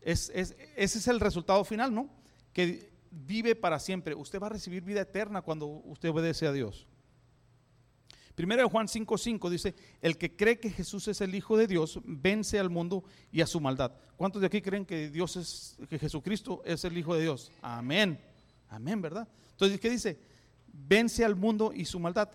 Es, 0.00 0.30
ese 0.30 0.58
es 0.76 1.08
el 1.08 1.20
resultado 1.20 1.62
final, 1.64 1.94
¿no? 1.94 2.10
Que 2.52 2.90
vive 3.10 3.54
para 3.54 3.78
siempre. 3.78 4.14
Usted 4.14 4.40
va 4.40 4.48
a 4.48 4.50
recibir 4.50 4.82
vida 4.82 5.02
eterna 5.02 5.42
cuando 5.42 5.66
usted 5.66 6.08
obedece 6.08 6.46
a 6.46 6.52
Dios. 6.52 6.88
Primero 8.40 8.70
Juan 8.70 8.86
5:5 8.86 9.50
dice, 9.50 9.74
el 10.00 10.16
que 10.16 10.34
cree 10.34 10.58
que 10.58 10.70
Jesús 10.70 11.06
es 11.08 11.20
el 11.20 11.34
Hijo 11.34 11.58
de 11.58 11.66
Dios, 11.66 12.00
vence 12.04 12.58
al 12.58 12.70
mundo 12.70 13.04
y 13.30 13.42
a 13.42 13.46
su 13.46 13.60
maldad. 13.60 13.92
¿Cuántos 14.16 14.40
de 14.40 14.46
aquí 14.46 14.62
creen 14.62 14.86
que 14.86 15.10
Dios 15.10 15.36
es, 15.36 15.76
que 15.90 15.98
Jesucristo 15.98 16.62
es 16.64 16.82
el 16.86 16.96
Hijo 16.96 17.14
de 17.14 17.20
Dios? 17.20 17.52
Amén. 17.60 18.18
Amén, 18.70 19.02
¿verdad? 19.02 19.28
Entonces, 19.50 19.78
¿qué 19.78 19.90
dice? 19.90 20.18
Vence 20.72 21.22
al 21.22 21.36
mundo 21.36 21.70
y 21.74 21.84
su 21.84 22.00
maldad. 22.00 22.30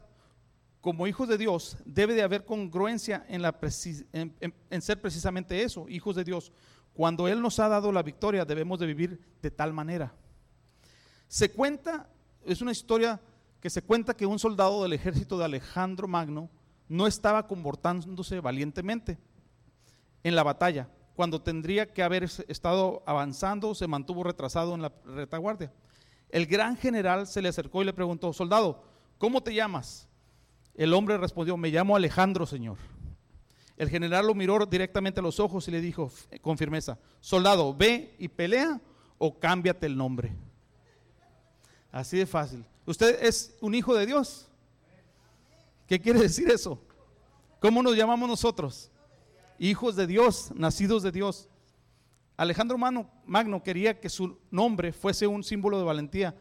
Como 0.80 1.08
hijos 1.08 1.28
de 1.28 1.40
Dios, 1.40 1.76
debe 1.86 2.14
de 2.14 2.22
haber 2.22 2.46
congruencia 2.46 3.26
en, 3.28 3.44
en 4.70 4.82
ser 4.84 5.02
precisamente 5.02 5.64
eso, 5.64 5.90
hijos 5.90 6.16
de 6.16 6.24
Dios. 6.24 6.52
Cuando 6.94 7.28
Él 7.28 7.42
nos 7.42 7.58
ha 7.58 7.68
dado 7.68 7.92
la 7.92 8.04
victoria, 8.04 8.46
debemos 8.46 8.78
de 8.78 8.86
vivir 8.86 9.20
de 9.42 9.50
tal 9.50 9.74
manera. 9.74 10.14
Se 11.28 11.50
cuenta, 11.50 12.08
es 12.46 12.62
una 12.62 12.74
historia 12.74 13.20
que 13.62 13.70
se 13.70 13.82
cuenta 13.82 14.16
que 14.16 14.26
un 14.26 14.40
soldado 14.40 14.84
del 14.84 14.94
ejército 14.94 15.38
de 15.38 15.46
Alejandro 15.46 16.08
Magno 16.08 16.50
no 16.88 17.08
estaba 17.08 17.48
comportándose 17.48 18.40
valientemente 18.40 19.18
en 20.24 20.36
la 20.36 20.44
batalla. 20.44 20.90
Cuando 21.16 21.42
tendría 21.42 21.94
que 21.94 22.04
haber 22.04 22.24
estado 22.24 23.04
avanzando, 23.06 23.74
se 23.74 23.88
mantuvo 23.88 24.24
retrasado 24.24 24.76
en 24.76 24.82
la 24.82 24.92
retaguardia. 25.06 25.72
El 26.30 26.46
gran 26.46 26.76
general 26.76 27.28
se 27.28 27.42
le 27.42 27.50
acercó 27.50 27.82
y 27.82 27.86
le 27.86 27.94
preguntó, 27.94 28.34
soldado, 28.34 28.84
¿cómo 29.18 29.42
te 29.42 29.54
llamas? 29.54 30.08
El 30.74 30.94
hombre 30.94 31.18
respondió, 31.18 31.56
me 31.56 31.70
llamo 31.70 31.96
Alejandro, 31.96 32.46
señor. 32.46 32.78
El 33.78 33.90
general 33.90 34.28
lo 34.28 34.36
miró 34.36 34.66
directamente 34.66 35.20
a 35.20 35.24
los 35.24 35.40
ojos 35.40 35.68
y 35.68 35.72
le 35.72 35.82
dijo 35.82 36.12
con 36.42 36.58
firmeza, 36.58 36.98
soldado, 37.20 37.74
ve 37.74 38.16
y 38.20 38.28
pelea 38.28 38.80
o 39.18 39.38
cámbiate 39.40 39.86
el 39.86 39.98
nombre. 39.98 40.34
Así 41.92 42.18
de 42.18 42.26
fácil. 42.26 42.66
¿Usted 42.86 43.24
es 43.24 43.56
un 43.62 43.74
hijo 43.74 43.96
de 43.96 44.06
Dios? 44.06 44.48
¿Qué 45.88 46.00
quiere 46.00 46.20
decir 46.20 46.50
eso? 46.50 46.80
¿Cómo 47.60 47.82
nos 47.82 47.96
llamamos 47.96 48.30
nosotros? 48.30 48.92
Hijos 49.58 49.96
de 49.96 50.06
Dios, 50.06 50.52
nacidos 50.56 51.02
de 51.02 51.12
Dios. 51.12 51.50
Alejandro 52.38 52.78
Magno 52.78 53.64
quería 53.64 54.00
que 54.00 54.10
su 54.10 54.38
nombre 54.52 54.92
fuese 54.92 55.26
un 55.26 55.44
símbolo 55.44 55.80
de 55.80 55.84
valentía 55.84 56.36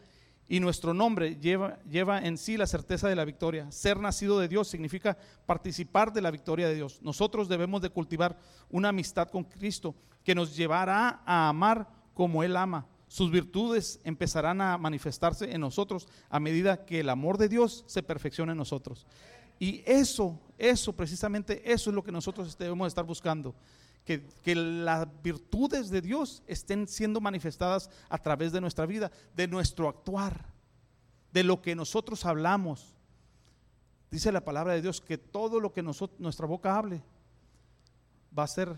y 0.46 0.60
nuestro 0.60 0.92
nombre 0.92 1.36
lleva, 1.36 1.78
lleva 1.84 2.18
en 2.20 2.36
sí 2.36 2.58
la 2.58 2.66
certeza 2.66 3.08
de 3.08 3.16
la 3.16 3.24
victoria. 3.24 3.70
Ser 3.70 3.98
nacido 3.98 4.38
de 4.38 4.48
Dios 4.48 4.68
significa 4.68 5.16
participar 5.46 6.12
de 6.12 6.20
la 6.20 6.30
victoria 6.30 6.68
de 6.68 6.74
Dios. 6.74 7.00
Nosotros 7.00 7.48
debemos 7.48 7.80
de 7.80 7.90
cultivar 7.90 8.38
una 8.68 8.90
amistad 8.90 9.28
con 9.28 9.44
Cristo 9.44 9.94
que 10.22 10.34
nos 10.34 10.54
llevará 10.54 11.22
a 11.24 11.48
amar 11.48 11.88
como 12.12 12.42
Él 12.42 12.56
ama 12.56 12.86
sus 13.14 13.30
virtudes 13.30 14.00
empezarán 14.02 14.60
a 14.60 14.76
manifestarse 14.76 15.52
en 15.52 15.60
nosotros 15.60 16.08
a 16.28 16.40
medida 16.40 16.84
que 16.84 16.98
el 16.98 17.08
amor 17.08 17.38
de 17.38 17.48
Dios 17.48 17.84
se 17.86 18.02
perfecciona 18.02 18.50
en 18.50 18.58
nosotros. 18.58 19.06
Y 19.60 19.84
eso, 19.86 20.40
eso, 20.58 20.92
precisamente 20.94 21.62
eso 21.72 21.90
es 21.90 21.94
lo 21.94 22.02
que 22.02 22.10
nosotros 22.10 22.58
debemos 22.58 22.88
estar 22.88 23.04
buscando. 23.04 23.54
Que, 24.04 24.26
que, 24.42 24.56
las 24.56 25.06
virtudes 25.22 25.90
de 25.90 26.00
Dios 26.00 26.42
estén 26.48 26.88
siendo 26.88 27.20
manifestadas 27.20 27.88
a 28.08 28.18
través 28.18 28.50
de 28.50 28.60
nuestra 28.60 28.84
vida, 28.84 29.12
de 29.36 29.46
nuestro 29.46 29.88
actuar, 29.88 30.46
de 31.32 31.44
lo 31.44 31.62
que 31.62 31.76
nosotros 31.76 32.26
hablamos. 32.26 32.96
Dice 34.10 34.32
la 34.32 34.44
palabra 34.44 34.72
de 34.72 34.82
Dios 34.82 35.00
que 35.00 35.18
todo 35.18 35.60
lo 35.60 35.72
que 35.72 35.84
nosotros, 35.84 36.18
nuestra 36.18 36.48
boca 36.48 36.76
hable 36.76 37.00
va 38.36 38.42
a 38.42 38.48
ser, 38.48 38.70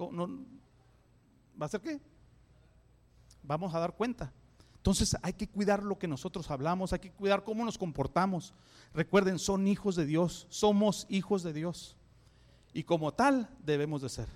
¿va 0.00 1.66
a 1.66 1.68
ser 1.68 1.82
qué? 1.82 2.07
Vamos 3.48 3.74
a 3.74 3.80
dar 3.80 3.94
cuenta. 3.94 4.32
Entonces 4.76 5.16
hay 5.22 5.32
que 5.32 5.48
cuidar 5.48 5.82
lo 5.82 5.98
que 5.98 6.06
nosotros 6.06 6.50
hablamos, 6.50 6.92
hay 6.92 7.00
que 7.00 7.10
cuidar 7.10 7.42
cómo 7.42 7.64
nos 7.64 7.76
comportamos. 7.76 8.54
Recuerden, 8.94 9.38
son 9.40 9.66
hijos 9.66 9.96
de 9.96 10.06
Dios, 10.06 10.46
somos 10.50 11.06
hijos 11.08 11.42
de 11.42 11.52
Dios. 11.52 11.96
Y 12.72 12.84
como 12.84 13.12
tal 13.12 13.48
debemos 13.64 14.02
de 14.02 14.08
ser. 14.08 14.28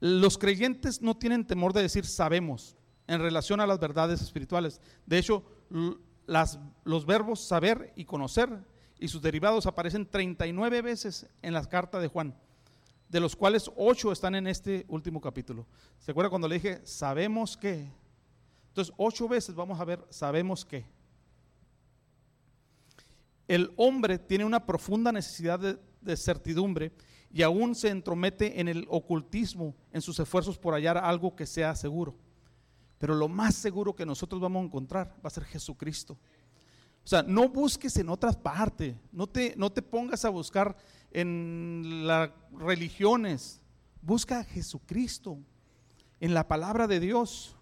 Los 0.00 0.38
creyentes 0.38 1.02
no 1.02 1.16
tienen 1.16 1.46
temor 1.46 1.72
de 1.72 1.82
decir 1.82 2.06
sabemos 2.06 2.76
en 3.06 3.20
relación 3.20 3.60
a 3.60 3.66
las 3.66 3.78
verdades 3.78 4.22
espirituales. 4.22 4.80
De 5.04 5.18
hecho, 5.18 5.44
las, 6.26 6.58
los 6.84 7.04
verbos 7.04 7.40
saber 7.40 7.92
y 7.94 8.04
conocer 8.04 8.48
y 8.98 9.08
sus 9.08 9.20
derivados 9.20 9.66
aparecen 9.66 10.08
39 10.08 10.80
veces 10.82 11.26
en 11.42 11.52
la 11.52 11.64
carta 11.64 12.00
de 12.00 12.08
Juan 12.08 12.34
de 13.12 13.20
los 13.20 13.36
cuales 13.36 13.70
ocho 13.76 14.10
están 14.10 14.34
en 14.34 14.46
este 14.46 14.86
último 14.88 15.20
capítulo. 15.20 15.66
¿Se 15.98 16.10
acuerda 16.10 16.30
cuando 16.30 16.48
le 16.48 16.54
dije, 16.54 16.80
sabemos 16.86 17.58
que? 17.58 17.86
Entonces, 18.68 18.94
ocho 18.96 19.28
veces 19.28 19.54
vamos 19.54 19.78
a 19.78 19.84
ver, 19.84 20.02
sabemos 20.08 20.64
que. 20.64 20.86
El 23.46 23.70
hombre 23.76 24.18
tiene 24.18 24.46
una 24.46 24.64
profunda 24.64 25.12
necesidad 25.12 25.60
de, 25.60 25.78
de 26.00 26.16
certidumbre 26.16 26.90
y 27.30 27.42
aún 27.42 27.74
se 27.74 27.90
entromete 27.90 28.58
en 28.58 28.68
el 28.68 28.86
ocultismo 28.88 29.74
en 29.92 30.00
sus 30.00 30.18
esfuerzos 30.18 30.56
por 30.56 30.72
hallar 30.72 30.96
algo 30.96 31.36
que 31.36 31.44
sea 31.44 31.76
seguro. 31.76 32.16
Pero 32.96 33.14
lo 33.14 33.28
más 33.28 33.54
seguro 33.54 33.94
que 33.94 34.06
nosotros 34.06 34.40
vamos 34.40 34.62
a 34.62 34.66
encontrar 34.66 35.14
va 35.22 35.28
a 35.28 35.30
ser 35.30 35.44
Jesucristo. 35.44 36.16
O 37.04 37.08
sea, 37.08 37.22
no 37.22 37.46
busques 37.50 37.94
en 37.98 38.08
otras 38.08 38.36
partes, 38.36 38.94
no 39.10 39.26
te, 39.26 39.54
no 39.58 39.70
te 39.70 39.82
pongas 39.82 40.24
a 40.24 40.30
buscar 40.30 40.74
en 41.14 42.06
las 42.06 42.30
religiones, 42.52 43.60
busca 44.00 44.40
a 44.40 44.44
Jesucristo, 44.44 45.38
en 46.20 46.34
la 46.34 46.46
palabra 46.46 46.86
de 46.86 47.00
Dios. 47.00 47.56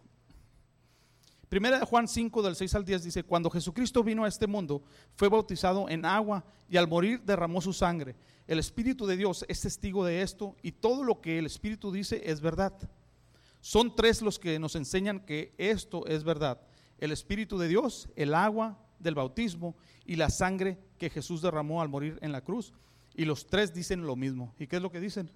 Primera 1.49 1.79
de 1.79 1.87
Juan 1.87 2.07
5 2.07 2.43
del 2.43 2.55
6 2.55 2.75
al 2.75 2.85
10 2.85 3.05
dice, 3.05 3.23
cuando 3.25 3.51
Jesucristo 3.51 4.05
vino 4.05 4.25
a 4.25 4.29
este 4.29 4.47
mundo, 4.47 4.83
fue 5.17 5.29
bautizado 5.29 5.89
en 5.89 6.05
agua 6.05 6.45
y 6.69 6.77
al 6.77 6.87
morir 6.87 7.23
derramó 7.25 7.61
su 7.61 7.73
sangre. 7.73 8.17
El 8.47 8.59
Espíritu 8.59 9.07
de 9.07 9.17
Dios 9.17 9.45
es 9.49 9.61
testigo 9.61 10.05
de 10.05 10.23
esto 10.23 10.57
y 10.63 10.73
todo 10.73 11.03
lo 11.03 11.21
que 11.21 11.39
el 11.39 11.47
Espíritu 11.47 11.91
dice 11.91 12.23
es 12.25 12.41
verdad. 12.41 12.73
Son 13.61 13.95
tres 13.95 14.23
los 14.23 14.39
que 14.39 14.59
nos 14.59 14.77
enseñan 14.77 15.21
que 15.21 15.55
esto 15.59 16.07
es 16.07 16.25
verdad. 16.25 16.61
El 16.99 17.13
Espíritu 17.13 17.59
de 17.59 17.69
Dios, 17.69 18.09
el 18.15 18.35
agua 18.35 18.79
del 18.99 19.15
bautismo 19.15 19.75
y 20.05 20.17
la 20.17 20.31
sangre 20.31 20.79
que 20.99 21.11
Jesús 21.11 21.43
derramó 21.43 21.83
al 21.83 21.89
morir 21.89 22.19
en 22.23 22.33
la 22.33 22.43
cruz. 22.43 22.73
Y 23.21 23.27
los 23.27 23.47
tres 23.47 23.75
dicen 23.75 24.07
lo 24.07 24.17
mismo. 24.17 24.55
¿Y 24.59 24.67
qué 24.67 24.77
es 24.77 24.83
lo 24.83 24.91
que 24.91 24.99
dicen? 24.99 25.31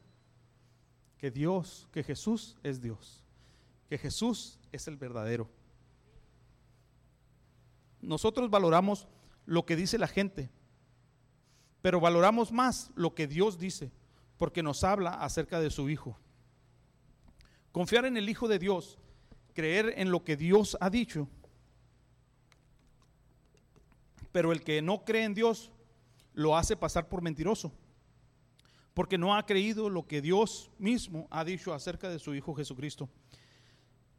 Que 1.19 1.31
Dios, 1.31 1.87
que 1.93 2.03
Jesús 2.03 2.57
es 2.63 2.81
Dios, 2.81 3.23
que 3.91 3.99
Jesús 3.99 4.59
es 4.73 4.89
el 4.89 4.97
verdadero. 4.97 5.51
Nosotros 8.01 8.49
valoramos 8.49 9.07
lo 9.45 9.67
que 9.67 9.77
dice 9.77 9.99
la 9.99 10.07
gente, 10.07 10.49
pero 11.83 12.01
valoramos 12.01 12.53
más 12.53 12.91
lo 12.95 13.15
que 13.15 13.27
Dios 13.27 13.59
dice, 13.59 13.93
porque 14.39 14.63
nos 14.63 14.83
habla 14.83 15.11
acerca 15.11 15.61
de 15.61 15.69
su 15.69 15.91
Hijo. 15.91 16.17
Confiar 17.71 18.07
en 18.07 18.17
el 18.17 18.31
Hijo 18.31 18.49
de 18.49 18.59
Dios, 18.59 18.99
creer 19.53 19.93
en 19.99 20.11
lo 20.11 20.25
que 20.25 20.39
Dios 20.39 20.79
ha 20.81 20.89
dicho, 20.89 21.29
pero 24.33 24.53
el 24.53 24.65
que 24.65 24.81
no 24.81 25.05
cree 25.05 25.25
en 25.25 25.35
Dios 25.35 25.71
lo 26.35 26.57
hace 26.57 26.77
pasar 26.77 27.09
por 27.09 27.23
mentiroso, 27.23 27.73
porque 28.93 29.17
no 29.17 29.35
ha 29.35 29.47
creído 29.47 29.89
lo 29.89 30.07
que 30.07 30.21
Dios 30.21 30.71
mismo 30.79 31.27
ha 31.31 31.45
dicho 31.45 31.73
acerca 31.73 32.09
de 32.11 32.19
su 32.19 32.35
Hijo 32.35 32.55
Jesucristo. 32.55 33.09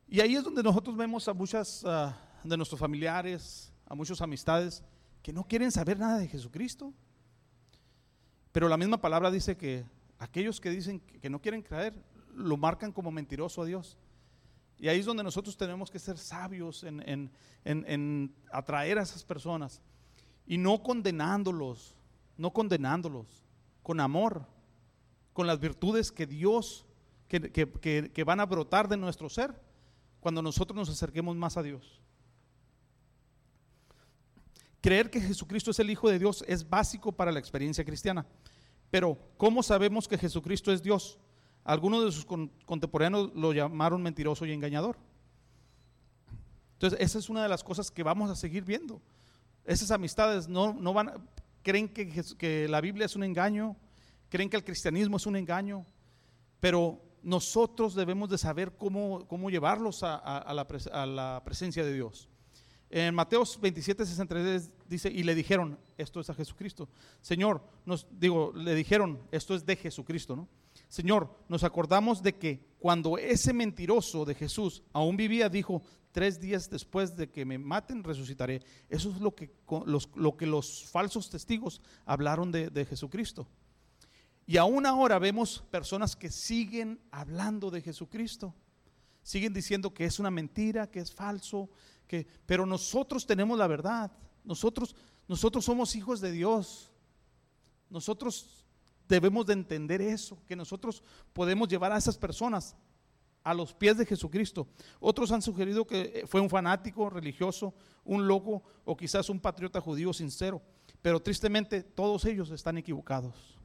Y 0.08 0.20
ahí 0.20 0.36
es 0.36 0.44
donde 0.44 0.64
nosotros 0.64 0.98
vemos 0.98 1.28
a 1.28 1.34
muchas, 1.34 1.84
ah, 1.86 2.18
de 2.44 2.58
nuestros 2.58 2.80
familiares, 2.80 3.72
a 3.86 3.96
muchas 3.96 4.22
amistades 4.22 4.84
que 5.22 5.34
no 5.34 5.44
quieren 5.48 5.72
saber 5.72 6.00
nada 6.00 6.18
de 6.18 6.28
Jesucristo. 6.28 6.94
Pero 8.52 8.70
la 8.70 8.78
misma 8.78 9.02
palabra 9.02 9.32
dice 9.32 9.58
que 9.58 9.86
aquellos 10.20 10.62
que 10.62 10.70
dicen 10.70 11.00
que 11.00 11.30
no 11.30 11.42
quieren 11.42 11.62
creer, 11.62 11.94
lo 12.34 12.58
marcan 12.58 12.92
como 12.92 13.12
mentiroso 13.12 13.62
a 13.62 13.66
Dios. 13.66 13.98
Y 14.78 14.88
ahí 14.88 15.00
es 15.00 15.06
donde 15.06 15.24
nosotros 15.24 15.56
tenemos 15.58 15.90
que 15.90 16.00
ser 16.00 16.18
sabios 16.18 16.84
en, 16.84 17.32
atraer 18.52 19.00
a 19.00 19.04
esas 19.04 19.24
personas 19.24 19.82
y 20.46 20.58
no 20.58 20.84
condenándolos, 20.84 21.96
no 22.38 22.52
condenándolos, 22.52 23.44
con 23.84 24.00
amor, 24.00 24.46
con 25.34 25.48
las 25.48 25.60
virtudes 25.60 26.12
que 26.12 26.26
Dios, 26.26 26.86
que, 27.28 28.12
que 28.14 28.24
van 28.24 28.40
a 28.40 28.46
brotar 28.46 28.88
de 28.88 28.98
nuestro 28.98 29.30
ser 29.30 29.60
cuando 30.20 30.42
nosotros 30.42 30.76
nos 30.76 30.90
acerquemos 30.90 31.36
más 31.36 31.58
a 31.58 31.64
Dios. 31.64 32.02
Creer 34.82 35.10
que 35.10 35.20
Jesucristo 35.20 35.72
es 35.72 35.80
el 35.80 35.90
Hijo 35.90 36.10
de 36.10 36.20
Dios 36.20 36.44
es 36.48 36.70
básico 36.70 37.12
para 37.12 37.32
la 37.32 37.40
experiencia 37.40 37.84
cristiana. 37.84 38.26
Pero, 38.92 39.18
¿cómo 39.36 39.64
sabemos 39.64 40.08
que 40.08 40.18
Jesucristo 40.18 40.72
es 40.72 40.84
Dios? 40.84 41.18
Algunos 41.64 42.06
de 42.06 42.12
sus 42.12 42.26
contemporáneos 42.26 43.32
lo 43.34 43.52
llamaron 43.52 44.04
mentiroso 44.04 44.46
y 44.46 44.52
engañador. 44.52 44.98
Entonces, 46.74 47.00
esa 47.02 47.18
es 47.18 47.30
una 47.30 47.42
de 47.42 47.50
las 47.50 47.64
cosas 47.64 47.90
que 47.90 48.04
vamos 48.04 48.30
a 48.30 48.36
seguir 48.36 48.64
viendo. 48.64 49.02
Esas 49.64 49.90
amistades 49.90 50.48
no, 50.48 50.74
no 50.74 50.94
van, 50.94 51.28
creen 51.66 51.90
que, 51.90 52.08
que, 52.38 52.68
la 52.68 52.80
Biblia 52.80 53.08
es 53.08 53.16
un 53.16 53.24
engaño, 53.24 53.76
creen 54.30 54.52
que 54.52 54.56
el 54.56 54.64
cristianismo 54.64 55.18
es 55.18 55.26
un 55.26 55.36
engaño, 55.36 55.84
pero 56.60 57.02
nosotros 57.24 57.96
debemos 57.96 58.30
de 58.30 58.38
saber 58.38 58.78
cómo, 58.78 59.28
cómo 59.28 59.50
llevarlos 59.50 60.04
a, 60.04 60.16
a, 60.16 60.54
la, 60.54 61.42
presencia 61.44 61.84
de 61.84 61.92
Dios. 61.92 62.30
En 62.92 63.16
Mateos 63.16 63.60
27, 63.60 64.06
63 64.06 64.72
dice, 64.88 65.10
y 65.10 65.24
le 65.24 65.34
dijeron, 65.34 65.80
esto 65.98 66.20
es 66.20 66.30
a 66.30 66.36
Jesucristo. 66.36 66.88
Señor, 67.20 67.64
nos 67.84 68.08
digo, 68.12 68.54
le 68.54 68.76
dijeron, 68.76 69.20
esto 69.32 69.56
es 69.56 69.66
de 69.66 69.76
Jesucristo, 69.76 70.36
¿no? 70.36 70.48
Señor, 70.88 71.36
nos 71.50 71.64
acordamos 71.64 72.22
de 72.22 72.36
que 72.36 72.75
cuando 72.86 73.18
ese 73.18 73.52
mentiroso 73.52 74.26
de 74.26 74.36
Jesús 74.36 74.84
aún 74.94 75.18
vivía, 75.18 75.50
dijo, 75.50 75.82
tres 76.12 76.40
días 76.40 76.70
después 76.70 77.18
de 77.18 77.32
que 77.32 77.44
me 77.44 77.58
maten, 77.58 78.04
resucitaré. 78.04 78.62
Eso 78.88 79.10
es 79.10 79.20
lo 79.20 79.34
que 80.38 80.46
los, 80.46 80.86
falsos 80.86 81.28
testigos 81.32 81.82
hablaron 82.06 82.52
de, 82.52 82.70
de 82.70 82.86
Jesucristo. 82.86 83.48
Y 84.46 84.58
aún 84.58 84.86
ahora 84.86 85.18
vemos 85.18 85.64
personas 85.72 86.16
que 86.16 86.30
siguen 86.30 87.02
hablando 87.10 87.72
de 87.72 87.82
Jesucristo. 87.82 88.54
Siguen 89.24 89.52
diciendo 89.52 89.92
que 89.92 90.06
es 90.06 90.20
una 90.20 90.30
mentira, 90.30 90.92
que 90.92 91.00
es 91.00 91.12
falso, 91.12 91.72
que, 92.08 92.28
pero 92.46 92.68
nosotros 92.68 93.26
tenemos 93.26 93.58
la 93.58 93.66
verdad. 93.66 94.12
Nosotros, 94.44 94.96
nosotros 95.28 95.66
somos 95.66 95.96
hijos 95.96 96.22
de 96.22 96.32
Dios. 96.32 96.92
Nosotros 97.90 98.64
debemos 99.08 99.46
de 99.46 99.54
entender 99.54 100.02
eso, 100.02 100.42
que 100.48 100.56
nosotros 100.56 101.04
podemos 101.34 101.68
llevar 101.68 101.92
a 101.92 101.98
esas 101.98 102.18
personas 102.18 102.76
a 103.44 103.54
los 103.54 103.74
pies 103.74 103.98
de 103.98 104.06
Jesucristo. 104.06 104.68
Otros 105.00 105.32
han 105.32 105.42
sugerido 105.42 105.86
que 105.86 106.26
fue 106.28 106.42
un 106.42 106.50
fanático 106.50 107.10
religioso, 107.10 107.74
un 108.04 108.28
loco 108.28 108.64
o 108.84 108.98
quizás 108.98 109.30
un 109.30 109.40
patriota 109.40 109.80
judío 109.80 110.14
sincero, 110.14 110.62
pero 111.02 111.22
tristemente 111.22 111.84
todos 111.84 112.26
ellos 112.26 112.50
están 112.50 112.78
equivocados. 112.78 113.60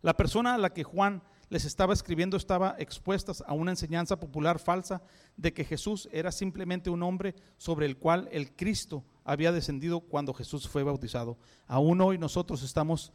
La 0.00 0.16
persona 0.16 0.54
a 0.54 0.58
la 0.58 0.72
que 0.72 0.84
Juan 0.84 1.22
les 1.48 1.64
estaba 1.64 1.92
escribiendo 1.92 2.36
estaba 2.36 2.76
expuestas 2.78 3.42
a 3.46 3.52
una 3.54 3.70
enseñanza 3.70 4.18
popular 4.18 4.58
falsa 4.58 5.02
de 5.36 5.52
que 5.52 5.64
Jesús 5.64 6.08
era 6.12 6.30
simplemente 6.30 6.90
un 6.90 7.02
hombre 7.02 7.34
sobre 7.56 7.86
el 7.86 7.96
cual 7.96 8.28
el 8.30 8.54
Cristo 8.54 9.04
había 9.24 9.52
descendido 9.52 10.00
cuando 10.00 10.34
Jesús 10.34 10.68
fue 10.68 10.82
bautizado. 10.82 11.38
Aún 11.66 12.00
hoy 12.00 12.18
nosotros 12.18 12.62
estamos, 12.62 13.12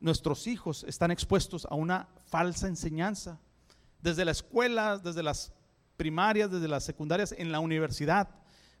nuestros 0.00 0.46
hijos 0.46 0.84
están 0.84 1.10
expuestos 1.10 1.66
a 1.70 1.74
una 1.74 2.08
falsa 2.26 2.66
enseñanza. 2.66 3.38
Desde 4.00 4.24
la 4.24 4.30
escuela, 4.30 4.98
desde 4.98 5.22
las 5.22 5.52
primarias, 5.96 6.50
desde 6.50 6.68
las 6.68 6.84
secundarias, 6.84 7.34
en 7.36 7.52
la 7.52 7.60
universidad. 7.60 8.28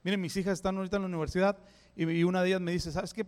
Miren, 0.02 0.20
mis 0.20 0.36
hijas 0.36 0.54
están 0.54 0.76
ahorita 0.76 0.96
en 0.96 1.02
la 1.02 1.08
universidad 1.08 1.58
y, 1.94 2.24
una 2.24 2.42
de 2.42 2.48
ellas 2.48 2.60
me 2.60 2.72
dice, 2.72 2.90
¿sabes 2.90 3.12
qué? 3.12 3.26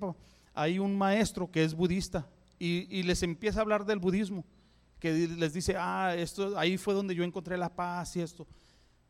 Hay 0.55 0.79
un 0.79 0.97
maestro 0.97 1.51
que 1.51 1.63
es 1.63 1.75
budista 1.75 2.27
y 2.59 3.03
les 3.03 3.23
empieza 3.23 3.59
a 3.59 3.63
hablar 3.63 3.85
del 3.85 3.99
budismo 3.99 4.45
que 5.03 5.27
les 5.27 5.53
dice, 5.53 5.75
ah, 5.77 6.15
esto, 6.17 6.57
ahí 6.57 6.79
fue 6.79 6.95
donde 6.95 7.13
yo 7.17 7.25
encontré 7.25 7.59
la 7.59 7.75
paz 7.75 8.15
y 8.15 8.21
esto. 8.21 8.47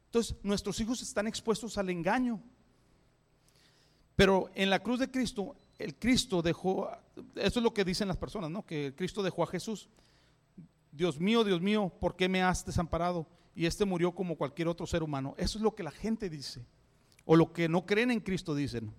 Entonces, 0.06 0.34
nuestros 0.42 0.80
hijos 0.80 1.02
están 1.02 1.26
expuestos 1.26 1.76
al 1.76 1.90
engaño. 1.90 2.42
Pero 4.16 4.50
en 4.54 4.70
la 4.70 4.82
cruz 4.82 5.00
de 5.00 5.10
Cristo, 5.10 5.54
el 5.78 5.98
Cristo 5.98 6.40
dejó, 6.40 6.90
eso 7.36 7.60
es 7.60 7.62
lo 7.62 7.74
que 7.74 7.84
dicen 7.84 8.08
las 8.08 8.16
personas, 8.16 8.50
¿no? 8.50 8.64
Que 8.64 8.94
Cristo 8.96 9.22
dejó 9.22 9.42
a 9.42 9.46
Jesús. 9.46 9.88
Dios 10.90 11.18
mío, 11.18 11.44
Dios 11.44 11.60
mío, 11.60 11.92
¿por 12.00 12.16
qué 12.16 12.28
me 12.28 12.42
has 12.42 12.64
desamparado? 12.64 13.26
Y 13.54 13.66
este 13.66 13.84
murió 13.84 14.14
como 14.14 14.36
cualquier 14.36 14.68
otro 14.68 14.86
ser 14.86 15.02
humano. 15.02 15.34
Eso 15.38 15.58
es 15.58 15.62
lo 15.62 15.74
que 15.74 15.82
la 15.82 15.90
gente 15.90 16.30
dice. 16.30 16.64
O 17.24 17.36
lo 17.36 17.52
que 17.52 17.68
no 17.68 17.86
creen 17.86 18.10
en 18.10 18.20
Cristo 18.20 18.54
dicen. 18.54 18.92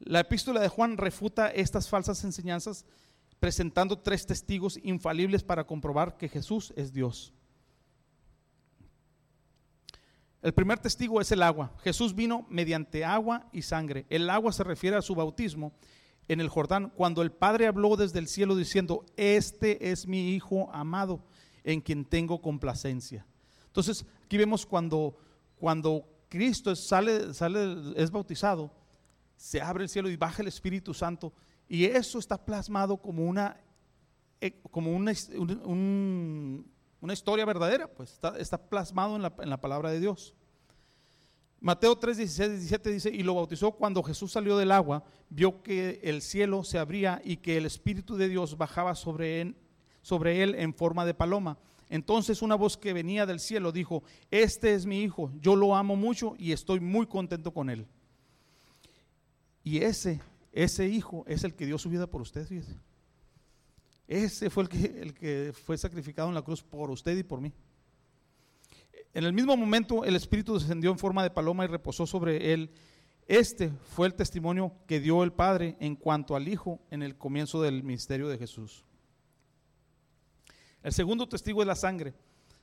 La 0.00 0.20
epístola 0.20 0.60
de 0.60 0.68
Juan 0.68 0.96
refuta 0.96 1.48
estas 1.48 1.88
falsas 1.88 2.24
enseñanzas 2.24 2.86
presentando 3.38 3.98
tres 3.98 4.26
testigos 4.26 4.78
infalibles 4.82 5.42
para 5.42 5.64
comprobar 5.64 6.16
que 6.16 6.28
Jesús 6.28 6.72
es 6.76 6.92
Dios. 6.92 7.32
El 10.42 10.54
primer 10.54 10.78
testigo 10.78 11.20
es 11.20 11.32
el 11.32 11.42
agua. 11.42 11.72
Jesús 11.82 12.14
vino 12.14 12.46
mediante 12.48 13.04
agua 13.04 13.46
y 13.52 13.62
sangre. 13.62 14.06
El 14.08 14.30
agua 14.30 14.52
se 14.52 14.64
refiere 14.64 14.96
a 14.96 15.02
su 15.02 15.14
bautismo 15.14 15.72
en 16.32 16.40
el 16.40 16.48
Jordán, 16.48 16.92
cuando 16.94 17.22
el 17.22 17.32
Padre 17.32 17.66
habló 17.66 17.96
desde 17.96 18.20
el 18.20 18.28
cielo 18.28 18.54
diciendo, 18.54 19.04
este 19.16 19.90
es 19.90 20.06
mi 20.06 20.30
Hijo 20.30 20.70
amado, 20.72 21.24
en 21.64 21.80
quien 21.80 22.04
tengo 22.04 22.40
complacencia. 22.40 23.26
Entonces, 23.66 24.06
aquí 24.24 24.36
vemos 24.36 24.64
cuando, 24.64 25.16
cuando 25.58 26.04
Cristo 26.28 26.76
sale, 26.76 27.34
sale, 27.34 27.94
es 27.96 28.12
bautizado, 28.12 28.72
se 29.36 29.60
abre 29.60 29.82
el 29.82 29.88
cielo 29.88 30.08
y 30.08 30.16
baja 30.16 30.42
el 30.42 30.48
Espíritu 30.48 30.94
Santo 30.94 31.32
y 31.68 31.84
eso 31.84 32.20
está 32.20 32.38
plasmado 32.44 32.96
como 32.98 33.26
una, 33.26 33.56
eh, 34.40 34.60
como 34.70 34.94
una, 34.94 35.12
una 35.64 37.12
historia 37.12 37.44
verdadera, 37.44 37.88
pues 37.88 38.20
está, 38.38 38.68
plasmado 38.68 39.16
en 39.16 39.22
la, 39.22 39.34
en 39.40 39.50
la, 39.50 39.60
palabra 39.60 39.90
de 39.90 39.98
Dios. 39.98 40.36
Mateo 41.60 41.96
3, 41.96 42.16
16, 42.16 42.50
17 42.50 42.90
dice, 42.90 43.10
y 43.10 43.22
lo 43.22 43.34
bautizó 43.34 43.72
cuando 43.72 44.02
Jesús 44.02 44.32
salió 44.32 44.56
del 44.56 44.72
agua, 44.72 45.04
vio 45.28 45.62
que 45.62 46.00
el 46.02 46.22
cielo 46.22 46.64
se 46.64 46.78
abría 46.78 47.20
y 47.24 47.36
que 47.36 47.58
el 47.58 47.66
Espíritu 47.66 48.16
de 48.16 48.28
Dios 48.28 48.56
bajaba 48.56 48.94
sobre 48.94 49.42
él, 49.42 49.56
sobre 50.00 50.42
él 50.42 50.54
en 50.54 50.72
forma 50.72 51.04
de 51.04 51.14
paloma. 51.14 51.58
Entonces 51.90 52.40
una 52.40 52.54
voz 52.54 52.76
que 52.76 52.92
venía 52.92 53.26
del 53.26 53.40
cielo 53.40 53.72
dijo, 53.72 54.02
este 54.30 54.74
es 54.74 54.86
mi 54.86 55.02
hijo, 55.02 55.30
yo 55.40 55.54
lo 55.54 55.76
amo 55.76 55.96
mucho 55.96 56.34
y 56.38 56.52
estoy 56.52 56.80
muy 56.80 57.06
contento 57.06 57.52
con 57.52 57.68
él. 57.68 57.86
Y 59.62 59.78
ese 59.82 60.20
ese 60.52 60.88
hijo 60.88 61.24
es 61.26 61.44
el 61.44 61.54
que 61.54 61.66
dio 61.66 61.78
su 61.78 61.88
vida 61.88 62.06
por 62.06 62.20
usted, 62.20 62.46
fíjese. 62.46 62.76
Ese 64.08 64.50
fue 64.50 64.64
el 64.64 64.68
que, 64.68 65.00
el 65.00 65.14
que 65.14 65.52
fue 65.52 65.78
sacrificado 65.78 66.28
en 66.28 66.34
la 66.34 66.42
cruz 66.42 66.62
por 66.62 66.90
usted 66.90 67.16
y 67.16 67.22
por 67.22 67.40
mí. 67.40 67.52
En 69.12 69.24
el 69.24 69.32
mismo 69.32 69.56
momento 69.56 70.04
el 70.04 70.14
Espíritu 70.14 70.54
descendió 70.54 70.90
en 70.90 70.98
forma 70.98 71.22
de 71.22 71.30
paloma 71.30 71.64
y 71.64 71.68
reposó 71.68 72.06
sobre 72.06 72.52
él. 72.52 72.70
Este 73.26 73.70
fue 73.70 74.06
el 74.06 74.14
testimonio 74.14 74.72
que 74.86 75.00
dio 75.00 75.22
el 75.24 75.32
Padre 75.32 75.76
en 75.80 75.96
cuanto 75.96 76.36
al 76.36 76.48
Hijo 76.48 76.80
en 76.90 77.02
el 77.02 77.16
comienzo 77.16 77.60
del 77.62 77.82
ministerio 77.82 78.28
de 78.28 78.38
Jesús. 78.38 78.84
El 80.82 80.92
segundo 80.92 81.28
testigo 81.28 81.60
es 81.60 81.66
la 81.66 81.74
sangre. 81.74 82.14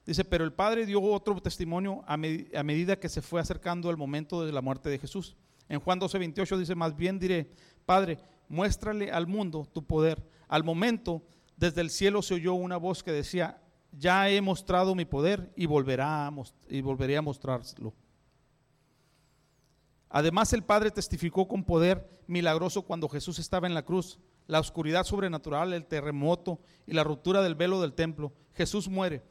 Dice, 0.06 0.24
pero 0.24 0.46
el 0.46 0.54
Padre 0.54 0.86
dio 0.86 1.02
otro 1.02 1.40
testimonio 1.42 2.02
a, 2.08 2.16
medida 2.16 2.98
que 2.98 3.10
se 3.10 3.22
fue 3.22 3.42
acercando 3.42 3.90
el 3.90 3.98
momento 3.98 4.46
de 4.46 4.54
la 4.54 4.62
muerte 4.62 4.90
de 4.90 5.00
Jesús. 5.00 5.36
En 5.68 5.82
Juan 5.82 6.00
12, 6.00 6.18
28 6.18 6.58
dice, 6.58 6.76
más 6.76 6.96
bien 6.96 7.20
diré, 7.20 7.52
Padre, 7.86 8.18
muéstrale 8.48 9.12
al 9.12 9.28
mundo 9.28 9.68
tu 9.74 9.86
poder. 9.86 10.26
Al 10.48 10.64
momento, 10.64 11.24
desde 11.58 11.82
el 11.82 11.90
cielo 11.90 12.22
se 12.22 12.36
oyó 12.36 12.54
una 12.54 12.78
voz 12.78 13.04
que 13.04 13.12
decía, 13.12 13.62
ya 13.98 14.30
he 14.30 14.42
mostrado 14.42 14.96
mi 14.96 15.06
poder 15.06 15.52
y, 15.56 15.66
volverá 15.66 16.32
y 16.70 16.82
volveré 16.82 17.18
a 17.18 17.22
mostrarlo. 17.22 17.94
Además, 20.10 20.54
el 20.54 20.64
Padre 20.64 20.92
testificó 20.92 21.48
con 21.48 21.64
poder 21.64 22.22
milagroso 22.28 22.84
cuando 22.84 23.10
Jesús 23.10 23.40
estaba 23.40 23.68
en 23.68 23.74
la 23.74 23.84
cruz. 23.84 24.20
La 24.46 24.60
oscuridad 24.60 25.04
sobrenatural, 25.04 25.74
el 25.74 25.86
terremoto 25.86 26.62
y 26.86 26.94
la 26.94 27.04
ruptura 27.04 27.42
del 27.42 27.56
velo 27.56 27.82
del 27.82 27.94
templo. 27.94 28.34
Jesús 28.54 28.88
muere. 28.88 29.24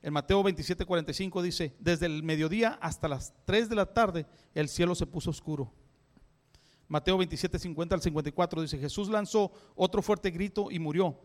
En 0.00 0.12
Mateo 0.12 0.42
27, 0.42 0.84
45 0.84 1.42
dice, 1.42 1.76
desde 1.78 2.06
el 2.06 2.22
mediodía 2.22 2.78
hasta 2.80 3.08
las 3.08 3.34
3 3.44 3.68
de 3.68 3.76
la 3.76 3.86
tarde 3.86 4.26
el 4.54 4.68
cielo 4.68 4.94
se 4.94 5.06
puso 5.06 5.30
oscuro. 5.30 5.72
Mateo 6.88 7.16
27, 7.18 7.58
50 7.58 7.94
al 7.94 8.02
54 8.02 8.62
dice, 8.62 8.78
Jesús 8.78 9.08
lanzó 9.08 9.52
otro 9.76 10.02
fuerte 10.02 10.30
grito 10.30 10.70
y 10.70 10.78
murió. 10.78 11.18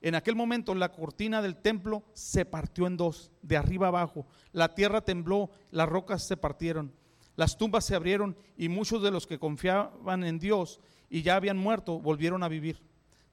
En 0.00 0.14
aquel 0.14 0.36
momento 0.36 0.74
la 0.74 0.92
cortina 0.92 1.42
del 1.42 1.56
templo 1.56 2.04
se 2.12 2.44
partió 2.44 2.86
en 2.86 2.96
dos, 2.96 3.32
de 3.42 3.56
arriba 3.56 3.88
abajo. 3.88 4.26
La 4.52 4.74
tierra 4.74 5.00
tembló, 5.00 5.50
las 5.70 5.88
rocas 5.88 6.26
se 6.26 6.36
partieron. 6.36 6.92
Las 7.34 7.56
tumbas 7.56 7.84
se 7.84 7.94
abrieron 7.94 8.36
y 8.56 8.68
muchos 8.68 9.02
de 9.02 9.10
los 9.10 9.26
que 9.26 9.38
confiaban 9.38 10.24
en 10.24 10.38
Dios 10.38 10.80
y 11.08 11.22
ya 11.22 11.36
habían 11.36 11.56
muerto 11.56 12.00
volvieron 12.00 12.42
a 12.42 12.48
vivir. 12.48 12.82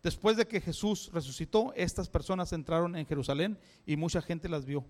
Después 0.02 0.38
de 0.38 0.48
que 0.48 0.62
Jesús 0.62 1.10
resucitó, 1.14 1.74
estas 1.76 2.10
personas 2.10 2.54
entraron 2.54 2.96
en 2.96 3.08
Jerusalén 3.08 3.58
y 3.86 3.96
mucha 3.96 4.22
gente 4.22 4.48
las 4.50 4.66
vio. 4.66 4.86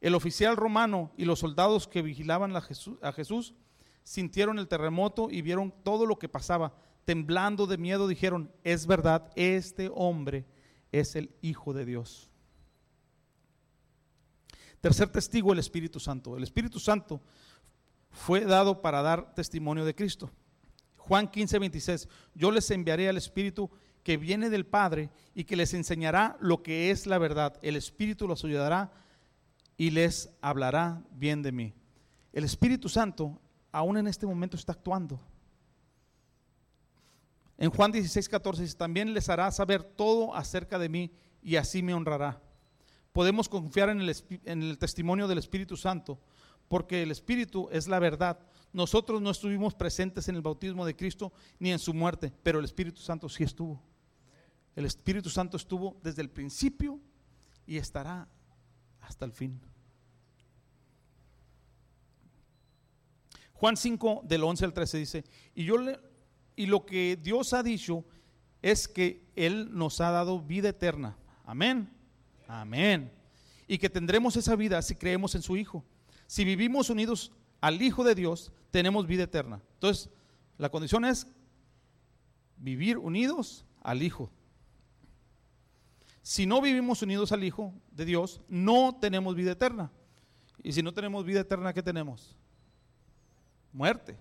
El 0.00 0.14
oficial 0.14 0.56
romano 0.56 1.12
y 1.16 1.24
los 1.24 1.40
soldados 1.40 1.86
que 1.86 2.02
vigilaban 2.02 2.56
a 2.56 3.12
Jesús, 3.12 3.54
sintieron 4.02 4.58
el 4.58 4.66
terremoto 4.66 5.28
y 5.30 5.42
vieron 5.42 5.72
todo 5.84 6.06
lo 6.06 6.18
que 6.18 6.28
pasaba. 6.28 6.74
Temblando 7.04 7.66
de 7.66 7.78
miedo 7.78 8.08
dijeron, 8.08 8.50
es 8.64 8.86
verdad, 8.86 9.30
este 9.36 9.90
hombre 9.94 10.46
es 10.92 11.16
el 11.16 11.34
Hijo 11.42 11.72
de 11.72 11.84
Dios. 11.84 12.30
Tercer 14.80 15.10
testigo, 15.10 15.52
el 15.52 15.58
Espíritu 15.58 16.00
Santo. 16.00 16.36
El 16.36 16.42
Espíritu 16.42 16.80
Santo 16.80 17.20
fue 18.10 18.44
dado 18.44 18.80
para 18.80 19.02
dar 19.02 19.34
testimonio 19.34 19.84
de 19.84 19.94
Cristo. 19.94 20.30
Juan 20.96 21.28
15, 21.28 21.58
26, 21.58 22.08
yo 22.34 22.50
les 22.50 22.70
enviaré 22.70 23.08
al 23.08 23.16
Espíritu 23.16 23.70
que 24.02 24.16
viene 24.16 24.48
del 24.48 24.64
Padre 24.66 25.10
y 25.34 25.44
que 25.44 25.56
les 25.56 25.74
enseñará 25.74 26.36
lo 26.40 26.62
que 26.62 26.90
es 26.90 27.06
la 27.06 27.18
verdad. 27.18 27.58
El 27.62 27.76
Espíritu 27.76 28.26
los 28.26 28.44
ayudará 28.44 28.92
y 29.76 29.90
les 29.90 30.30
hablará 30.40 31.02
bien 31.12 31.42
de 31.42 31.52
mí. 31.52 31.74
El 32.32 32.44
Espíritu 32.44 32.88
Santo 32.88 33.40
aún 33.72 33.98
en 33.98 34.06
este 34.06 34.26
momento 34.26 34.56
está 34.56 34.72
actuando. 34.72 35.20
En 37.60 37.70
Juan 37.70 37.92
16, 37.92 38.30
14 38.30 38.62
dice, 38.62 38.74
también 38.74 39.12
les 39.12 39.28
hará 39.28 39.50
saber 39.50 39.84
todo 39.84 40.34
acerca 40.34 40.78
de 40.78 40.88
mí 40.88 41.12
y 41.42 41.56
así 41.56 41.82
me 41.82 41.92
honrará. 41.92 42.42
Podemos 43.12 43.50
confiar 43.50 43.90
en 43.90 44.00
el, 44.00 44.78
testimonio 44.78 45.28
del 45.28 45.36
Espíritu 45.36 45.76
Santo 45.76 46.18
porque 46.68 47.02
el 47.02 47.10
Espíritu 47.10 47.68
es 47.70 47.86
la 47.86 47.98
verdad. 47.98 48.38
Nosotros 48.72 49.20
no 49.20 49.30
estuvimos 49.30 49.74
presentes 49.74 50.26
en 50.28 50.36
el 50.36 50.42
bautismo 50.42 50.86
de 50.86 50.96
Cristo 50.96 51.34
ni 51.58 51.70
en 51.70 51.78
su 51.78 51.92
muerte, 51.92 52.32
pero 52.42 52.60
el 52.60 52.64
Espíritu 52.64 53.02
Santo 53.02 53.28
sí 53.28 53.44
estuvo. 53.44 53.82
El 54.74 54.86
Espíritu 54.86 55.28
Santo 55.28 55.58
estuvo 55.58 55.98
desde 56.02 56.22
el 56.22 56.30
principio 56.30 56.98
y 57.66 57.76
estará 57.76 58.26
hasta 59.02 59.26
el 59.26 59.32
fin. 59.32 59.60
Juan 63.52 63.76
5 63.76 64.22
del 64.24 64.44
11 64.44 64.64
al 64.64 64.72
13 64.72 64.96
dice, 64.96 65.24
y 65.54 65.64
yo 65.64 65.76
le, 65.76 65.98
y 66.60 66.66
lo 66.66 66.84
que 66.84 67.18
Dios 67.20 67.52
ha 67.52 67.62
dicho 67.62 68.04
es 68.62 68.86
que 68.88 69.24
él 69.36 69.70
nos 69.72 70.00
ha 70.00 70.10
dado 70.10 70.40
vida 70.40 70.68
eterna. 70.68 71.16
Amén. 71.44 71.88
Amén. 72.46 73.12
Y 73.66 73.78
que 73.78 73.88
tendremos 73.88 74.36
esa 74.36 74.56
vida 74.56 74.80
si 74.82 74.94
creemos 74.94 75.34
en 75.34 75.42
su 75.42 75.56
hijo. 75.56 75.84
Si 76.26 76.44
vivimos 76.44 76.90
unidos 76.90 77.32
al 77.60 77.80
hijo 77.80 78.04
de 78.04 78.14
Dios, 78.14 78.52
tenemos 78.70 79.06
vida 79.06 79.24
eterna. 79.24 79.60
Entonces, 79.74 80.10
la 80.58 80.68
condición 80.68 81.04
es 81.04 81.26
vivir 82.56 82.98
unidos 82.98 83.64
al 83.82 84.02
hijo 84.02 84.30
si 86.22 86.46
no 86.46 86.60
vivimos 86.60 87.02
unidos 87.02 87.32
al 87.32 87.44
Hijo 87.44 87.74
de 87.90 88.04
Dios, 88.04 88.40
no 88.48 88.96
tenemos 89.00 89.34
vida 89.34 89.52
eterna. 89.52 89.90
Y 90.62 90.72
si 90.72 90.82
no 90.82 90.92
tenemos 90.92 91.24
vida 91.24 91.40
eterna, 91.40 91.72
¿qué 91.72 91.82
tenemos? 91.82 92.36
Muerte. 93.72 94.16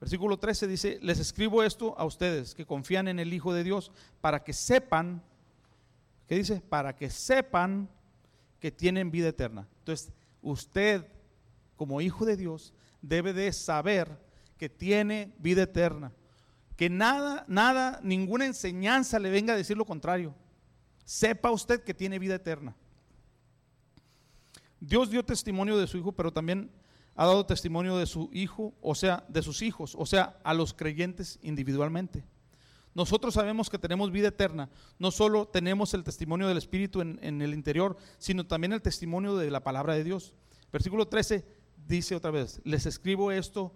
Versículo 0.00 0.38
13 0.38 0.66
dice, 0.66 0.98
les 1.02 1.18
escribo 1.18 1.62
esto 1.62 1.94
a 1.98 2.04
ustedes 2.04 2.54
que 2.54 2.64
confían 2.64 3.06
en 3.08 3.18
el 3.18 3.34
Hijo 3.34 3.52
de 3.52 3.64
Dios 3.64 3.92
para 4.20 4.42
que 4.42 4.52
sepan, 4.52 5.22
¿qué 6.26 6.36
dice? 6.36 6.62
Para 6.68 6.96
que 6.96 7.10
sepan 7.10 7.88
que 8.58 8.70
tienen 8.70 9.10
vida 9.10 9.28
eterna. 9.28 9.68
Entonces, 9.80 10.10
usted 10.40 11.06
como 11.76 12.00
Hijo 12.00 12.24
de 12.24 12.36
Dios 12.36 12.72
debe 13.02 13.32
de 13.32 13.52
saber 13.52 14.18
que 14.56 14.68
tiene 14.68 15.34
vida 15.38 15.62
eterna. 15.62 16.12
Que 16.76 16.88
nada, 16.88 17.44
nada, 17.46 18.00
ninguna 18.02 18.46
enseñanza 18.46 19.18
le 19.18 19.30
venga 19.30 19.52
a 19.52 19.56
decir 19.56 19.76
lo 19.76 19.84
contrario 19.84 20.34
sepa 21.10 21.50
usted 21.50 21.82
que 21.82 21.92
tiene 21.92 22.20
vida 22.20 22.36
eterna. 22.36 22.72
Dios 24.78 25.10
dio 25.10 25.24
testimonio 25.24 25.76
de 25.76 25.88
su 25.88 25.98
Hijo, 25.98 26.12
pero 26.12 26.32
también 26.32 26.70
ha 27.16 27.26
dado 27.26 27.46
testimonio 27.46 27.96
de 27.96 28.06
su 28.06 28.30
Hijo, 28.32 28.74
o 28.80 28.94
sea, 28.94 29.24
de 29.28 29.42
sus 29.42 29.62
hijos, 29.62 29.94
o 29.98 30.06
sea, 30.06 30.38
a 30.44 30.54
los 30.54 30.74
creyentes 30.74 31.38
individualmente. 31.42 32.24
Nosotros 32.94 33.34
sabemos 33.34 33.70
que 33.70 33.78
tenemos 33.78 34.10
vida 34.10 34.28
eterna. 34.28 34.68
No 34.98 35.10
solo 35.10 35.46
tenemos 35.46 35.94
el 35.94 36.02
testimonio 36.02 36.48
del 36.48 36.58
Espíritu 36.58 37.00
en, 37.00 37.42
el 37.42 37.54
interior, 37.54 37.96
sino 38.18 38.46
también 38.46 38.72
el 38.72 38.82
testimonio 38.82 39.36
de 39.36 39.50
la 39.50 39.62
palabra 39.62 39.94
de 39.94 40.04
Dios. 40.04 40.34
Versículo 40.72 41.06
13 41.06 41.44
dice 41.86 42.16
otra 42.16 42.30
vez, 42.30 42.60
les 42.64 42.86
escribo 42.86 43.32
esto 43.32 43.72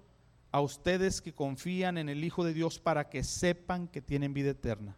a 0.51 0.61
ustedes 0.61 1.20
que 1.20 1.33
confían 1.33 1.99
en 1.99 2.09
el 2.09 2.25
Hijo 2.25 2.44
de 2.44 2.55
Dios 2.55 2.79
para 2.79 3.09
que 3.09 3.25
sepan 3.25 3.88
que 3.88 4.03
tienen 4.03 4.35
vida 4.35 4.51
eterna. 4.51 4.97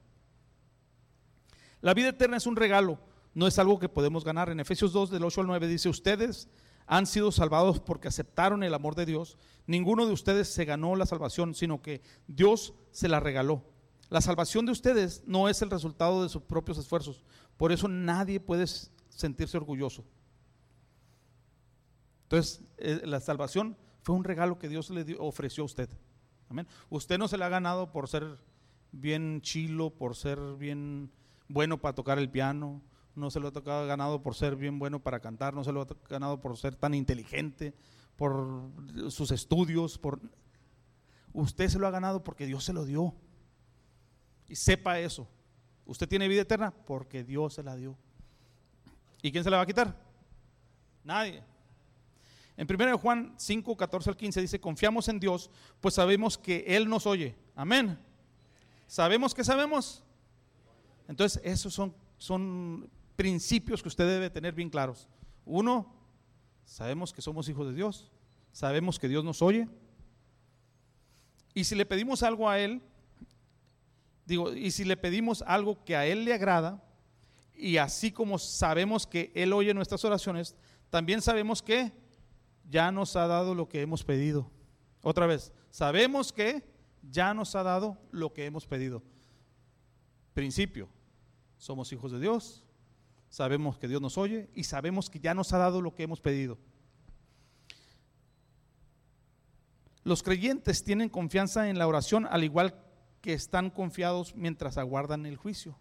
La 1.80 1.94
vida 1.94 2.08
eterna 2.08 2.38
es 2.38 2.46
un 2.46 2.56
regalo, 2.56 2.98
no 3.34 3.46
es 3.46 3.58
algo 3.58 3.78
que 3.78 3.88
podemos 3.88 4.24
ganar. 4.24 4.48
En 4.48 4.60
Efesios 4.60 4.92
2, 4.92 5.10
del 5.10 5.24
8 5.24 5.42
al 5.42 5.46
9 5.46 5.68
dice, 5.68 5.88
ustedes 5.88 6.48
han 6.86 7.06
sido 7.06 7.32
salvados 7.32 7.80
porque 7.80 8.08
aceptaron 8.08 8.62
el 8.62 8.74
amor 8.74 8.94
de 8.94 9.06
Dios. 9.06 9.36
Ninguno 9.66 10.06
de 10.06 10.12
ustedes 10.12 10.48
se 10.48 10.64
ganó 10.64 10.94
la 10.96 11.06
salvación, 11.06 11.54
sino 11.54 11.82
que 11.82 12.02
Dios 12.26 12.74
se 12.92 13.08
la 13.08 13.20
regaló. 13.20 13.64
La 14.08 14.20
salvación 14.20 14.66
de 14.66 14.72
ustedes 14.72 15.24
no 15.26 15.48
es 15.48 15.62
el 15.62 15.70
resultado 15.70 16.22
de 16.22 16.28
sus 16.28 16.42
propios 16.42 16.78
esfuerzos. 16.78 17.24
Por 17.56 17.72
eso 17.72 17.88
nadie 17.88 18.38
puede 18.38 18.66
sentirse 19.08 19.56
orgulloso. 19.56 20.04
Entonces, 22.24 22.60
eh, 22.78 23.00
la 23.04 23.20
salvación 23.20 23.76
fue 24.02 24.14
un 24.14 24.24
regalo 24.24 24.58
que 24.58 24.68
Dios 24.68 24.90
le 24.90 25.16
ofreció 25.18 25.64
a 25.64 25.66
usted. 25.66 25.88
Amén. 26.48 26.68
Usted 26.90 27.18
no 27.18 27.26
se 27.26 27.36
la 27.36 27.46
ha 27.46 27.50
ganado 27.50 27.90
por 27.90 28.08
ser 28.08 28.38
bien 28.92 29.40
chilo, 29.42 29.90
por 29.90 30.14
ser 30.14 30.38
bien 30.56 31.10
bueno 31.48 31.78
para 31.78 31.94
tocar 31.94 32.18
el 32.18 32.30
piano, 32.30 32.82
no 33.16 33.30
se 33.30 33.40
lo 33.40 33.48
ha 33.48 33.84
ganado 33.86 34.22
por 34.22 34.34
ser 34.34 34.56
bien 34.56 34.78
bueno 34.78 35.02
para 35.02 35.20
cantar, 35.20 35.54
no 35.54 35.64
se 35.64 35.72
lo 35.72 35.82
ha 35.82 35.86
ganado 36.08 36.40
por 36.40 36.56
ser 36.56 36.76
tan 36.76 36.94
inteligente, 36.94 37.74
por 38.16 38.70
sus 39.08 39.30
estudios, 39.30 39.98
por 39.98 40.20
usted 41.32 41.68
se 41.68 41.78
lo 41.78 41.86
ha 41.86 41.90
ganado 41.90 42.22
porque 42.22 42.46
Dios 42.46 42.64
se 42.64 42.72
lo 42.72 42.84
dio. 42.84 43.14
Y 44.48 44.54
sepa 44.54 45.00
eso. 45.00 45.28
Usted 45.86 46.08
tiene 46.08 46.28
vida 46.28 46.42
eterna 46.42 46.70
porque 46.70 47.24
Dios 47.24 47.54
se 47.54 47.62
la 47.62 47.74
dio. 47.74 47.96
¿Y 49.22 49.32
quién 49.32 49.42
se 49.42 49.50
la 49.50 49.56
va 49.56 49.62
a 49.62 49.66
quitar? 49.66 49.96
Nadie. 51.02 51.42
En 52.56 52.66
1 52.70 52.98
Juan 52.98 53.34
5, 53.36 53.76
14 53.76 54.10
al 54.10 54.16
15 54.16 54.40
dice, 54.40 54.60
confiamos 54.60 55.08
en 55.08 55.20
Dios, 55.20 55.50
pues 55.80 55.94
sabemos 55.94 56.38
que 56.38 56.64
Él 56.66 56.88
nos 56.88 57.06
oye. 57.06 57.36
Amén. 57.54 57.98
¿Sabemos 58.86 59.34
que 59.34 59.44
sabemos? 59.44 60.02
Entonces, 61.08 61.40
esos 61.44 61.74
son, 61.74 61.94
son 62.18 62.88
principios 63.16 63.82
que 63.82 63.88
usted 63.88 64.06
debe 64.06 64.30
tener 64.30 64.54
bien 64.54 64.70
claros. 64.70 65.08
Uno, 65.44 65.92
sabemos 66.64 67.12
que 67.12 67.22
somos 67.22 67.48
hijos 67.48 67.66
de 67.66 67.74
Dios, 67.74 68.10
sabemos 68.52 68.98
que 68.98 69.08
Dios 69.08 69.24
nos 69.24 69.42
oye. 69.42 69.68
Y 71.54 71.64
si 71.64 71.74
le 71.74 71.86
pedimos 71.86 72.22
algo 72.22 72.48
a 72.48 72.58
Él, 72.58 72.82
digo, 74.26 74.52
y 74.52 74.70
si 74.70 74.84
le 74.84 74.96
pedimos 74.96 75.42
algo 75.42 75.82
que 75.84 75.96
a 75.96 76.06
Él 76.06 76.24
le 76.24 76.34
agrada, 76.34 76.82
y 77.54 77.78
así 77.78 78.12
como 78.12 78.38
sabemos 78.38 79.06
que 79.06 79.32
Él 79.34 79.54
oye 79.54 79.72
nuestras 79.72 80.04
oraciones, 80.04 80.54
también 80.90 81.22
sabemos 81.22 81.62
que 81.62 81.92
ya 82.68 82.92
nos 82.92 83.16
ha 83.16 83.26
dado 83.26 83.54
lo 83.54 83.68
que 83.68 83.80
hemos 83.80 84.04
pedido. 84.04 84.50
Otra 85.00 85.26
vez, 85.26 85.52
sabemos 85.70 86.32
que 86.32 86.62
ya 87.10 87.32
nos 87.32 87.54
ha 87.54 87.62
dado 87.62 87.96
lo 88.10 88.34
que 88.34 88.44
hemos 88.44 88.66
pedido. 88.66 89.02
Principio, 90.34 90.88
somos 91.56 91.90
hijos 91.92 92.12
de 92.12 92.20
Dios, 92.20 92.65
sabemos 93.36 93.76
que 93.76 93.86
Dios 93.86 94.00
nos 94.00 94.16
oye 94.16 94.48
y 94.54 94.64
sabemos 94.64 95.10
que 95.10 95.20
ya 95.20 95.34
nos 95.34 95.52
ha 95.52 95.58
dado 95.58 95.82
lo 95.82 95.94
que 95.94 96.04
hemos 96.04 96.22
pedido. 96.22 96.56
Los 100.04 100.22
creyentes 100.22 100.82
tienen 100.82 101.10
confianza 101.10 101.68
en 101.68 101.78
la 101.78 101.86
oración 101.86 102.26
al 102.30 102.44
igual 102.44 102.74
que 103.20 103.34
están 103.34 103.68
confiados 103.68 104.34
mientras 104.34 104.78
aguardan 104.78 105.26
el 105.26 105.36
juicio. 105.36 105.78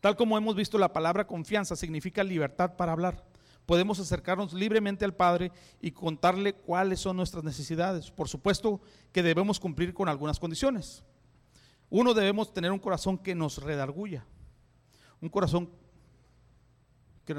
Tal 0.00 0.16
como 0.16 0.36
hemos 0.36 0.56
visto, 0.56 0.78
la 0.78 0.92
palabra 0.92 1.28
confianza 1.28 1.76
significa 1.76 2.24
libertad 2.24 2.74
para 2.74 2.90
hablar. 2.90 3.24
Podemos 3.66 4.00
acercarnos 4.00 4.52
libremente 4.52 5.04
al 5.04 5.14
Padre 5.14 5.52
y 5.80 5.92
contarle 5.92 6.54
cuáles 6.54 6.98
son 6.98 7.16
nuestras 7.16 7.44
necesidades. 7.44 8.10
Por 8.10 8.28
supuesto 8.28 8.80
que 9.12 9.22
debemos 9.22 9.60
cumplir 9.60 9.94
con 9.94 10.08
algunas 10.08 10.40
condiciones. 10.40 11.04
Uno 11.88 12.14
debemos 12.14 12.52
tener 12.52 12.72
un 12.72 12.80
corazón 12.80 13.16
que 13.16 13.36
nos 13.36 13.62
redarguya. 13.62 14.26
Un 15.20 15.28
corazón 15.28 15.68
que 17.24 17.34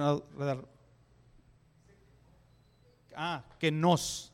Ah, 3.16 3.44
que 3.60 3.72
nos. 3.72 4.32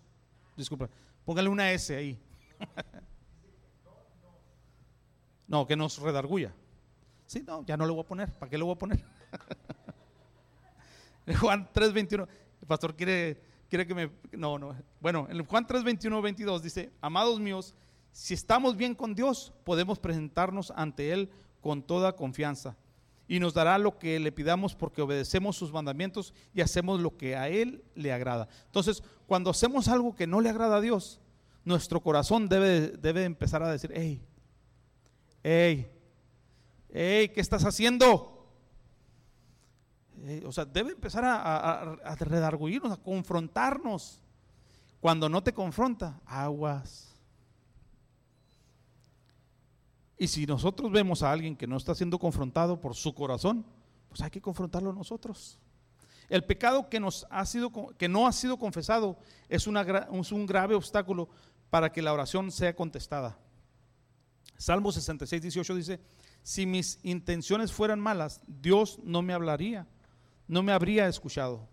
Disculpa. 0.55 0.89
Póngale 1.23 1.49
una 1.49 1.71
S 1.71 1.95
ahí. 1.95 2.19
no, 5.47 5.65
que 5.65 5.75
nos 5.75 5.97
redarguya. 5.99 6.53
Sí, 7.25 7.43
no, 7.45 7.65
ya 7.65 7.77
no 7.77 7.85
le 7.85 7.91
voy 7.91 8.01
a 8.01 8.07
poner. 8.07 8.31
¿Para 8.33 8.49
qué 8.49 8.57
le 8.57 8.63
voy 8.63 8.73
a 8.73 8.77
poner? 8.77 9.03
Juan 11.39 11.67
3:21. 11.73 12.27
El 12.61 12.67
pastor 12.67 12.95
quiere 12.95 13.41
quiere 13.69 13.87
que 13.87 13.95
me... 13.95 14.11
No, 14.31 14.57
no. 14.57 14.75
Bueno, 15.01 15.27
en 15.29 15.43
Juan 15.45 15.67
3, 15.67 15.83
21, 15.83 16.21
22 16.21 16.63
dice, 16.63 16.91
amados 17.01 17.39
míos, 17.39 17.75
si 18.11 18.33
estamos 18.33 18.77
bien 18.77 18.95
con 18.95 19.15
Dios, 19.15 19.53
podemos 19.63 19.99
presentarnos 19.99 20.71
ante 20.75 21.11
Él 21.11 21.29
con 21.61 21.81
toda 21.81 22.15
confianza. 22.15 22.75
Y 23.27 23.39
nos 23.39 23.53
dará 23.53 23.77
lo 23.77 23.97
que 23.97 24.19
le 24.19 24.31
pidamos 24.31 24.75
porque 24.75 25.01
obedecemos 25.01 25.55
sus 25.55 25.71
mandamientos 25.71 26.33
y 26.53 26.61
hacemos 26.61 26.99
lo 26.99 27.17
que 27.17 27.35
a 27.35 27.49
Él 27.49 27.83
le 27.95 28.13
agrada. 28.13 28.47
Entonces, 28.65 29.01
cuando 29.25 29.49
hacemos 29.49 29.87
algo 29.87 30.15
que 30.15 30.27
no 30.27 30.41
le 30.41 30.49
agrada 30.49 30.77
a 30.77 30.81
Dios, 30.81 31.19
nuestro 31.63 32.01
corazón 32.01 32.47
debe, 32.47 32.89
debe 32.89 33.23
empezar 33.23 33.63
a 33.63 33.71
decir, 33.71 33.91
hey, 33.95 34.21
hey, 35.43 35.91
hey, 36.93 37.29
¿qué 37.29 37.41
estás 37.41 37.65
haciendo? 37.65 38.31
o 40.45 40.51
sea, 40.51 40.65
debe 40.65 40.91
empezar 40.91 41.23
a, 41.23 41.35
a, 41.35 41.81
a 41.93 42.15
redarguirnos, 42.15 42.91
a 42.91 42.97
confrontarnos. 42.97 44.21
Cuando 44.99 45.29
no 45.29 45.43
te 45.43 45.53
confronta, 45.53 46.19
aguas. 46.25 47.14
Y 50.17 50.27
si 50.27 50.45
nosotros 50.45 50.91
vemos 50.91 51.23
a 51.23 51.31
alguien 51.31 51.55
que 51.55 51.67
no 51.67 51.77
está 51.77 51.93
siendo 51.93 52.17
confrontado 52.17 52.79
por 52.79 52.95
su 52.95 53.13
corazón, 53.13 53.65
pues 54.07 54.21
hay 54.21 54.29
que 54.29 54.41
confrontarlo 54.41 54.93
nosotros. 54.93 55.59
El 56.29 56.43
pecado 56.43 56.89
que, 56.89 56.99
nos 56.99 57.27
ha 57.29 57.45
sido, 57.45 57.71
que 57.97 58.07
no 58.07 58.25
ha 58.25 58.31
sido 58.31 58.57
confesado 58.57 59.17
es, 59.49 59.67
es 59.67 60.31
un 60.31 60.45
grave 60.45 60.75
obstáculo 60.75 61.29
para 61.69 61.91
que 61.91 62.01
la 62.01 62.13
oración 62.13 62.51
sea 62.51 62.75
contestada. 62.75 63.37
Salmo 64.57 64.91
66, 64.91 65.41
18 65.41 65.75
dice, 65.75 65.99
si 66.41 66.65
mis 66.65 66.99
intenciones 67.03 67.73
fueran 67.73 67.99
malas, 67.99 68.39
Dios 68.47 68.99
no 69.03 69.21
me 69.21 69.33
hablaría, 69.33 69.87
no 70.47 70.63
me 70.63 70.71
habría 70.71 71.07
escuchado. 71.07 71.67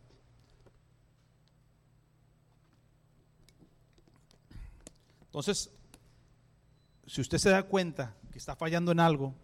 Entonces, 5.26 5.70
si 7.06 7.20
usted 7.20 7.38
se 7.38 7.50
da 7.50 7.62
cuenta 7.62 8.16
está 8.42 8.56
fallando 8.56 8.90
en 8.90 8.98
algo, 8.98 9.36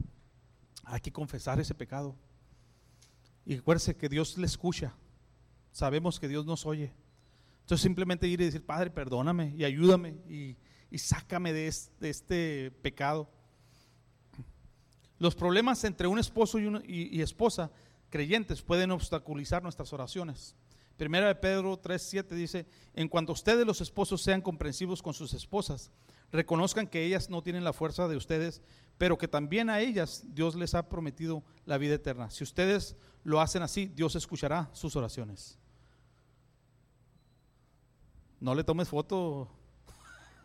hay 0.82 1.00
que 1.00 1.12
confesar 1.12 1.60
ese 1.60 1.72
pecado. 1.72 2.16
Y 3.46 3.54
recuerde 3.54 3.94
que 3.94 4.08
Dios 4.08 4.36
le 4.36 4.46
escucha. 4.46 4.92
Sabemos 5.70 6.18
que 6.18 6.26
Dios 6.26 6.44
nos 6.44 6.66
oye. 6.66 6.92
Entonces 7.60 7.82
simplemente 7.82 8.26
ir 8.26 8.40
y 8.40 8.46
decir, 8.46 8.66
Padre, 8.66 8.90
perdóname 8.90 9.54
y 9.56 9.62
ayúdame 9.62 10.16
y, 10.28 10.98
sácame 10.98 11.52
de 11.52 11.68
este, 11.68 12.72
pecado. 12.82 13.30
Los 15.20 15.36
problemas 15.36 15.84
entre 15.84 16.08
un 16.08 16.18
esposo 16.18 16.58
y, 16.58 17.16
y 17.16 17.22
esposa 17.22 17.70
creyentes 18.10 18.62
pueden 18.62 18.90
obstaculizar 18.90 19.62
nuestras 19.62 19.92
oraciones. 19.92 20.56
Primera 20.96 21.28
de 21.28 21.36
Pedro 21.36 21.80
3:7 21.80 22.30
dice, 22.30 22.66
en 22.94 23.08
cuanto 23.08 23.32
ustedes 23.32 23.64
los 23.64 23.80
esposos 23.80 24.20
sean 24.20 24.42
comprensivos 24.42 25.00
con 25.00 25.14
sus 25.14 25.32
esposas, 25.32 25.92
reconozcan 26.32 26.88
que 26.88 27.04
ellas 27.04 27.30
no 27.30 27.40
tienen 27.40 27.64
la 27.64 27.72
fuerza 27.72 28.08
de 28.08 28.16
ustedes, 28.16 28.60
pero 28.98 29.16
que 29.16 29.28
también 29.28 29.70
a 29.70 29.80
ellas 29.80 30.24
Dios 30.26 30.56
les 30.56 30.74
ha 30.74 30.88
prometido 30.88 31.44
la 31.64 31.78
vida 31.78 31.94
eterna. 31.94 32.30
Si 32.30 32.42
ustedes 32.42 32.96
lo 33.22 33.40
hacen 33.40 33.62
así, 33.62 33.86
Dios 33.86 34.16
escuchará 34.16 34.68
sus 34.72 34.96
oraciones. 34.96 35.56
No 38.40 38.54
le 38.54 38.64
tomes 38.64 38.88
foto. 38.88 39.48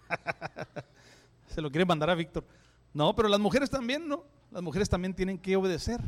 Se 1.48 1.62
lo 1.62 1.72
quiere 1.72 1.86
mandar 1.86 2.12
a 2.12 2.16
Víctor. 2.16 2.46
No, 2.94 3.16
pero 3.16 3.28
las 3.28 3.40
mujeres 3.40 3.70
también, 3.70 4.08
¿no? 4.08 4.24
Las 4.52 4.62
mujeres 4.62 4.88
también 4.88 5.16
tienen 5.16 5.40
que 5.40 5.56
obedecer. 5.56 6.00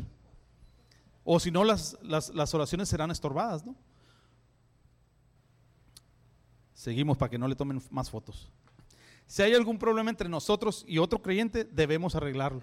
O 1.23 1.39
si 1.39 1.49
no, 1.49 1.63
las, 1.63 1.97
las, 2.03 2.29
las 2.29 2.53
oraciones 2.53 2.88
serán 2.88 3.10
estorbadas, 3.10 3.65
¿no? 3.65 3.75
Seguimos 6.75 7.17
para 7.17 7.31
que 7.31 7.39
no 7.39 7.47
le 7.47 7.55
tomen 7.55 7.81
más 7.89 8.12
fotos. 8.12 8.51
Si 9.27 9.41
hay 9.41 9.53
algún 9.53 9.77
problema 9.79 10.09
entre 10.09 10.29
nosotros 10.29 10.85
y 10.88 10.99
otro 10.99 11.21
creyente, 11.21 11.63
debemos 11.63 12.15
arreglarlo. 12.15 12.61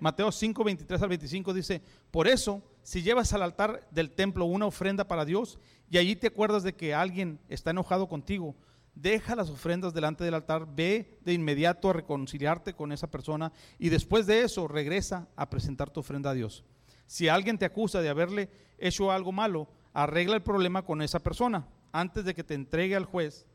Mateo 0.00 0.32
5, 0.32 0.64
23 0.64 1.02
al 1.02 1.08
25 1.10 1.52
dice, 1.52 1.82
por 2.10 2.26
eso, 2.26 2.62
si 2.82 3.02
llevas 3.02 3.32
al 3.32 3.42
altar 3.42 3.86
del 3.90 4.10
templo 4.10 4.46
una 4.46 4.66
ofrenda 4.66 5.06
para 5.06 5.26
Dios 5.26 5.58
y 5.90 5.98
allí 5.98 6.16
te 6.16 6.28
acuerdas 6.28 6.62
de 6.62 6.74
que 6.74 6.94
alguien 6.94 7.38
está 7.48 7.70
enojado 7.70 8.08
contigo, 8.08 8.56
deja 8.94 9.36
las 9.36 9.50
ofrendas 9.50 9.92
delante 9.92 10.24
del 10.24 10.34
altar, 10.34 10.66
ve 10.74 11.18
de 11.24 11.34
inmediato 11.34 11.90
a 11.90 11.92
reconciliarte 11.92 12.74
con 12.74 12.92
esa 12.92 13.10
persona 13.10 13.52
y 13.78 13.90
después 13.90 14.26
de 14.26 14.42
eso 14.42 14.66
regresa 14.68 15.28
a 15.36 15.50
presentar 15.50 15.90
tu 15.90 16.00
ofrenda 16.00 16.30
a 16.30 16.34
Dios. 16.34 16.64
Si 17.06 17.28
alguien 17.28 17.58
te 17.58 17.66
acusa 17.66 18.00
de 18.00 18.08
haberle 18.08 18.50
hecho 18.78 19.12
algo 19.12 19.32
malo, 19.32 19.68
arregla 19.92 20.36
el 20.36 20.42
problema 20.42 20.82
con 20.82 21.02
esa 21.02 21.18
persona 21.20 21.68
antes 21.92 22.24
de 22.24 22.34
que 22.34 22.44
te 22.44 22.54
entregue 22.54 22.96
al 22.96 23.04
juez. 23.04 23.46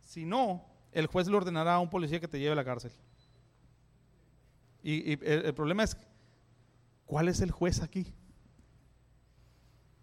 Si 0.00 0.24
no, 0.24 0.64
el 0.94 1.08
juez 1.08 1.26
le 1.26 1.36
ordenará 1.36 1.74
a 1.74 1.80
un 1.80 1.90
policía 1.90 2.20
que 2.20 2.28
te 2.28 2.38
lleve 2.38 2.52
a 2.52 2.56
la 2.56 2.64
cárcel. 2.64 2.92
Y, 4.82 5.12
el, 5.24 5.54
problema 5.54 5.82
es, 5.82 5.96
¿cuál 7.04 7.28
es 7.28 7.40
el 7.40 7.50
juez 7.50 7.82
aquí? 7.82 8.14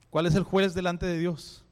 ¿Cuál 0.09 0.25
es 0.25 0.35
el 0.35 0.43
juez 0.43 0.73
delante 0.73 1.05
de 1.05 1.17
Dios? 1.17 1.63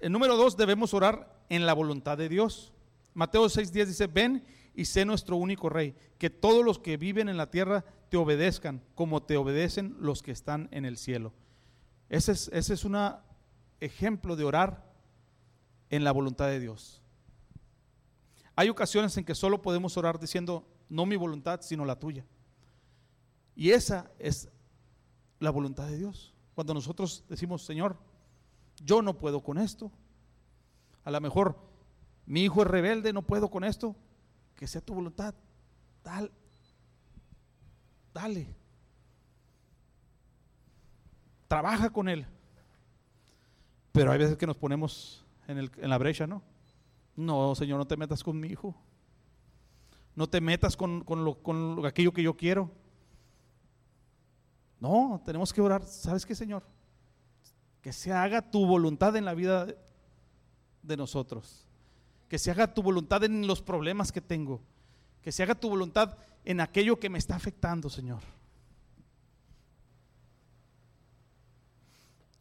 El 0.00 0.12
número 0.12 0.36
dos, 0.36 0.56
debemos 0.56 0.94
orar 0.94 1.44
en 1.48 1.66
la 1.66 1.74
voluntad 1.74 2.16
de 2.16 2.28
Dios. 2.28 2.72
Mateo 3.14 3.46
6:10 3.46 3.86
dice, 3.86 4.06
ven 4.06 4.44
y 4.74 4.84
sé 4.84 5.04
nuestro 5.04 5.36
único 5.36 5.68
rey, 5.68 5.94
que 6.18 6.30
todos 6.30 6.64
los 6.64 6.78
que 6.78 6.96
viven 6.96 7.28
en 7.28 7.38
la 7.38 7.50
tierra 7.50 7.84
te 8.10 8.16
obedezcan, 8.16 8.82
como 8.94 9.22
te 9.22 9.36
obedecen 9.36 9.96
los 9.98 10.22
que 10.22 10.30
están 10.30 10.68
en 10.70 10.84
el 10.84 10.98
cielo. 10.98 11.32
Ese 12.08 12.32
es, 12.32 12.48
ese 12.52 12.74
es 12.74 12.84
un 12.84 12.96
ejemplo 13.80 14.36
de 14.36 14.44
orar 14.44 14.92
en 15.90 16.04
la 16.04 16.12
voluntad 16.12 16.46
de 16.46 16.60
Dios. 16.60 17.02
Hay 18.54 18.68
ocasiones 18.68 19.16
en 19.16 19.24
que 19.24 19.34
solo 19.34 19.60
podemos 19.60 19.96
orar 19.96 20.18
diciendo, 20.18 20.66
no 20.88 21.04
mi 21.06 21.16
voluntad, 21.16 21.60
sino 21.62 21.84
la 21.84 21.98
tuya. 21.98 22.24
Y 23.54 23.70
esa 23.70 24.10
es 24.18 24.48
la 25.38 25.50
voluntad 25.50 25.86
de 25.86 25.98
Dios. 25.98 26.34
Cuando 26.54 26.72
nosotros 26.72 27.24
decimos, 27.28 27.64
Señor, 27.64 27.98
yo 28.82 29.02
no 29.02 29.18
puedo 29.18 29.42
con 29.42 29.58
esto. 29.58 29.92
A 31.04 31.10
lo 31.10 31.20
mejor 31.20 31.58
mi 32.24 32.42
hijo 32.42 32.62
es 32.62 32.68
rebelde, 32.68 33.12
no 33.12 33.22
puedo 33.22 33.50
con 33.50 33.64
esto 33.64 33.94
que 34.54 34.66
sea 34.66 34.80
tu 34.80 34.94
voluntad. 34.94 35.34
Dale. 36.02 36.32
Dale. 38.12 38.56
Trabaja 41.46 41.90
con 41.90 42.08
él. 42.08 42.26
Pero 43.96 44.12
hay 44.12 44.18
veces 44.18 44.36
que 44.36 44.46
nos 44.46 44.56
ponemos 44.56 45.24
en, 45.48 45.58
el, 45.58 45.70
en 45.78 45.90
la 45.90 45.98
brecha, 45.98 46.26
¿no? 46.26 46.42
No, 47.16 47.54
Señor, 47.54 47.78
no 47.78 47.86
te 47.86 47.96
metas 47.96 48.22
con 48.22 48.38
mi 48.38 48.48
hijo. 48.48 48.76
No 50.14 50.28
te 50.28 50.40
metas 50.40 50.76
con, 50.76 51.04
lo, 51.08 51.42
con 51.42 51.84
aquello 51.84 52.12
que 52.12 52.22
yo 52.22 52.36
quiero. 52.36 52.70
No, 54.78 55.20
tenemos 55.24 55.52
que 55.52 55.60
orar. 55.60 55.82
¿Sabes 55.84 56.24
qué, 56.24 56.34
Señor? 56.34 56.62
Que 57.80 57.92
se 57.92 58.12
haga 58.12 58.50
tu 58.50 58.66
voluntad 58.66 59.16
en 59.16 59.24
la 59.24 59.34
vida 59.34 59.66
de 60.82 60.96
nosotros 60.96 61.66
que 62.28 62.38
se 62.38 62.50
haga 62.50 62.72
tu 62.72 62.82
voluntad 62.82 63.22
en 63.24 63.46
los 63.46 63.62
problemas 63.62 64.10
que 64.10 64.20
tengo, 64.20 64.60
que 65.22 65.32
se 65.32 65.42
haga 65.42 65.54
tu 65.54 65.68
voluntad 65.68 66.16
en 66.44 66.60
aquello 66.60 66.98
que 66.98 67.10
me 67.10 67.18
está 67.18 67.36
afectando, 67.36 67.88
Señor. 67.88 68.20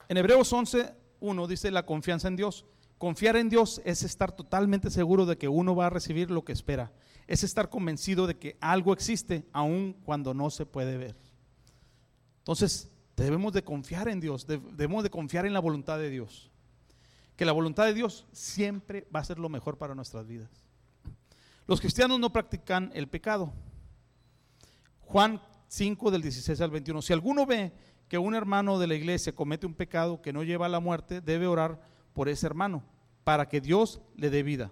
En 0.08 0.18
Hebreos 0.18 0.52
11, 0.52 0.94
1 1.20 1.48
dice 1.48 1.72
la 1.72 1.86
confianza 1.86 2.28
en 2.28 2.36
Dios. 2.36 2.66
Confiar 2.98 3.36
en 3.36 3.50
Dios 3.50 3.82
es 3.86 4.04
estar 4.04 4.32
totalmente 4.32 4.90
seguro 4.90 5.26
de 5.26 5.38
que 5.38 5.48
uno 5.48 5.76
va 5.76 5.88
a 5.88 5.90
recibir 5.90 6.32
lo 6.32 6.46
que 6.46 6.54
espera. 6.54 6.92
Es 7.28 7.44
estar 7.44 7.70
convencido 7.70 8.28
de 8.28 8.38
que 8.38 8.58
algo 8.62 8.94
existe 8.94 9.46
aun 9.52 9.94
cuando 10.04 10.34
no 10.34 10.50
se 10.50 10.66
puede 10.66 10.98
ver. 10.98 11.16
Entonces, 12.40 12.92
debemos 13.18 13.54
de 13.54 13.64
confiar 13.64 14.08
en 14.08 14.20
Dios, 14.20 14.46
debemos 14.48 15.04
de 15.04 15.10
confiar 15.10 15.46
en 15.46 15.54
la 15.54 15.60
voluntad 15.60 15.98
de 15.98 16.10
Dios 16.10 16.52
que 17.36 17.46
la 17.46 17.52
voluntad 17.52 17.86
de 17.86 17.94
Dios 17.94 18.26
siempre 18.32 19.08
va 19.14 19.20
a 19.20 19.26
ser 19.26 19.40
lo 19.40 19.50
mejor 19.50 19.78
para 19.78 19.96
nuestras 19.96 20.26
vidas. 20.26 20.50
Los 21.68 21.82
cristianos 21.82 22.20
no 22.20 22.32
practican 22.32 22.92
el 22.94 23.08
pecado. 23.08 23.52
Juan 25.02 25.42
5 25.68 26.12
del 26.12 26.22
16 26.22 26.62
al 26.62 26.72
21. 26.72 27.02
Si 27.02 27.14
alguno 27.14 27.46
ve 27.46 27.74
que 28.08 28.18
un 28.18 28.36
hermano 28.36 28.80
de 28.80 28.88
la 28.88 28.96
iglesia 28.96 29.34
comete 29.34 29.66
un 29.66 29.74
pecado 29.74 30.22
que 30.22 30.34
no 30.34 30.44
lleva 30.44 30.68
a 30.68 30.70
la 30.70 30.80
muerte, 30.80 31.22
debe 31.22 31.48
orar 31.48 31.80
por 32.14 32.30
ese 32.30 32.46
hermano 32.46 32.84
para 33.24 33.48
que 33.48 33.62
Dios 33.62 34.02
le 34.16 34.30
dé 34.30 34.44
vida. 34.44 34.72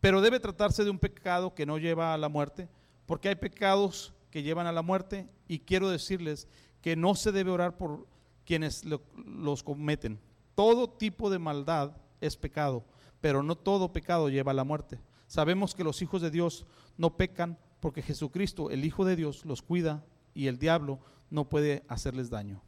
Pero 0.00 0.20
debe 0.20 0.40
tratarse 0.40 0.84
de 0.84 0.90
un 0.90 0.98
pecado 0.98 1.54
que 1.54 1.66
no 1.66 1.78
lleva 1.78 2.14
a 2.14 2.18
la 2.18 2.28
muerte, 2.28 2.68
porque 3.06 3.28
hay 3.28 3.36
pecados 3.36 4.14
que 4.30 4.42
llevan 4.42 4.66
a 4.66 4.72
la 4.72 4.82
muerte 4.82 5.28
y 5.48 5.60
quiero 5.60 5.90
decirles 5.90 6.48
que 6.80 6.96
no 6.96 7.14
se 7.14 7.32
debe 7.32 7.50
orar 7.50 7.76
por 7.76 8.06
quienes 8.44 8.84
los 8.84 9.62
cometen 9.62 10.20
todo 10.56 10.88
tipo 10.88 11.28
de 11.30 11.38
maldad 11.38 11.92
es 12.20 12.36
pecado, 12.36 12.82
pero 13.20 13.42
no 13.44 13.56
todo 13.56 13.92
pecado 13.92 14.30
lleva 14.30 14.50
a 14.50 14.54
la 14.54 14.64
muerte. 14.64 14.98
Sabemos 15.28 15.74
que 15.74 15.84
los 15.84 16.00
hijos 16.02 16.22
de 16.22 16.30
Dios 16.30 16.66
no 16.96 17.16
pecan 17.16 17.58
porque 17.78 18.02
Jesucristo, 18.02 18.70
el 18.70 18.84
Hijo 18.84 19.04
de 19.04 19.16
Dios, 19.16 19.44
los 19.44 19.60
cuida 19.60 20.02
y 20.34 20.46
el 20.46 20.58
diablo 20.58 20.98
no 21.30 21.48
puede 21.48 21.84
hacerles 21.88 22.30
daño. 22.30 22.62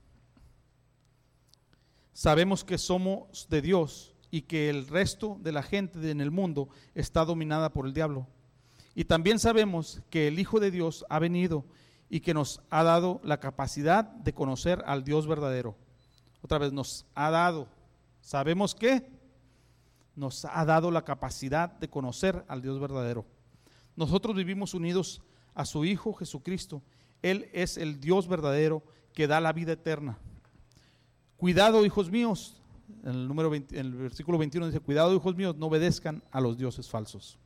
sabemos 2.13 2.65
que 2.65 2.79
somos 2.79 3.47
de 3.49 3.63
Dios 3.63 4.15
y 4.31 4.43
que 4.43 4.69
el 4.69 4.89
resto 4.89 5.39
de 5.41 5.53
la 5.53 5.63
gente 5.63 6.11
en 6.11 6.21
el 6.21 6.31
mundo 6.31 6.69
está 6.95 7.25
dominada 7.25 7.73
por 7.73 7.87
el 7.87 7.95
diablo. 7.95 8.27
Y 8.95 9.05
también 9.05 9.39
sabemos 9.39 10.03
que 10.11 10.27
el 10.27 10.39
Hijo 10.39 10.59
de 10.59 10.73
Dios 10.73 11.05
ha 11.09 11.21
venido 11.21 11.65
y 12.11 12.21
que 12.21 12.35
nos 12.35 12.61
ha 12.71 12.83
dado 12.83 13.21
la 13.23 13.39
capacidad 13.39 14.05
de 14.05 14.35
conocer 14.35 14.83
al 14.87 15.05
Dios 15.05 15.27
verdadero. 15.27 15.77
Otra 16.43 16.59
vez, 16.59 16.73
nos 16.73 17.07
ha 17.15 17.31
dado. 17.31 17.69
¿Sabemos 18.21 18.75
qué? 18.75 19.09
Nos 20.17 20.45
ha 20.45 20.65
dado 20.65 20.91
la 20.91 21.05
capacidad 21.05 21.71
de 21.71 21.89
conocer 21.89 22.45
al 22.49 22.63
Dios 22.63 22.81
verdadero. 22.81 23.25
Nosotros 23.95 24.35
vivimos 24.35 24.75
unidos 24.75 25.23
a 25.55 25.65
su 25.65 25.85
Hijo 25.85 26.13
Jesucristo. 26.15 26.83
Él 27.23 27.49
es 27.53 27.77
el 27.77 28.01
Dios 28.01 28.29
verdadero 28.29 28.83
que 29.13 29.27
da 29.27 29.41
la 29.41 29.53
vida 29.53 29.73
eterna. 29.73 30.19
Cuidado, 31.37 31.85
hijos 31.85 32.11
míos. 32.11 32.61
En 33.03 33.11
el, 33.11 33.29
número 33.29 33.55
en 33.55 33.67
el 33.71 33.95
versículo 33.95 34.39
21 34.39 34.67
dice, 34.67 34.81
cuidado, 34.81 35.15
hijos 35.15 35.37
míos, 35.37 35.57
no 35.57 35.67
obedezcan 35.67 36.23
a 36.31 36.41
los 36.41 36.57
dioses 36.57 36.89
falsos. 36.89 37.39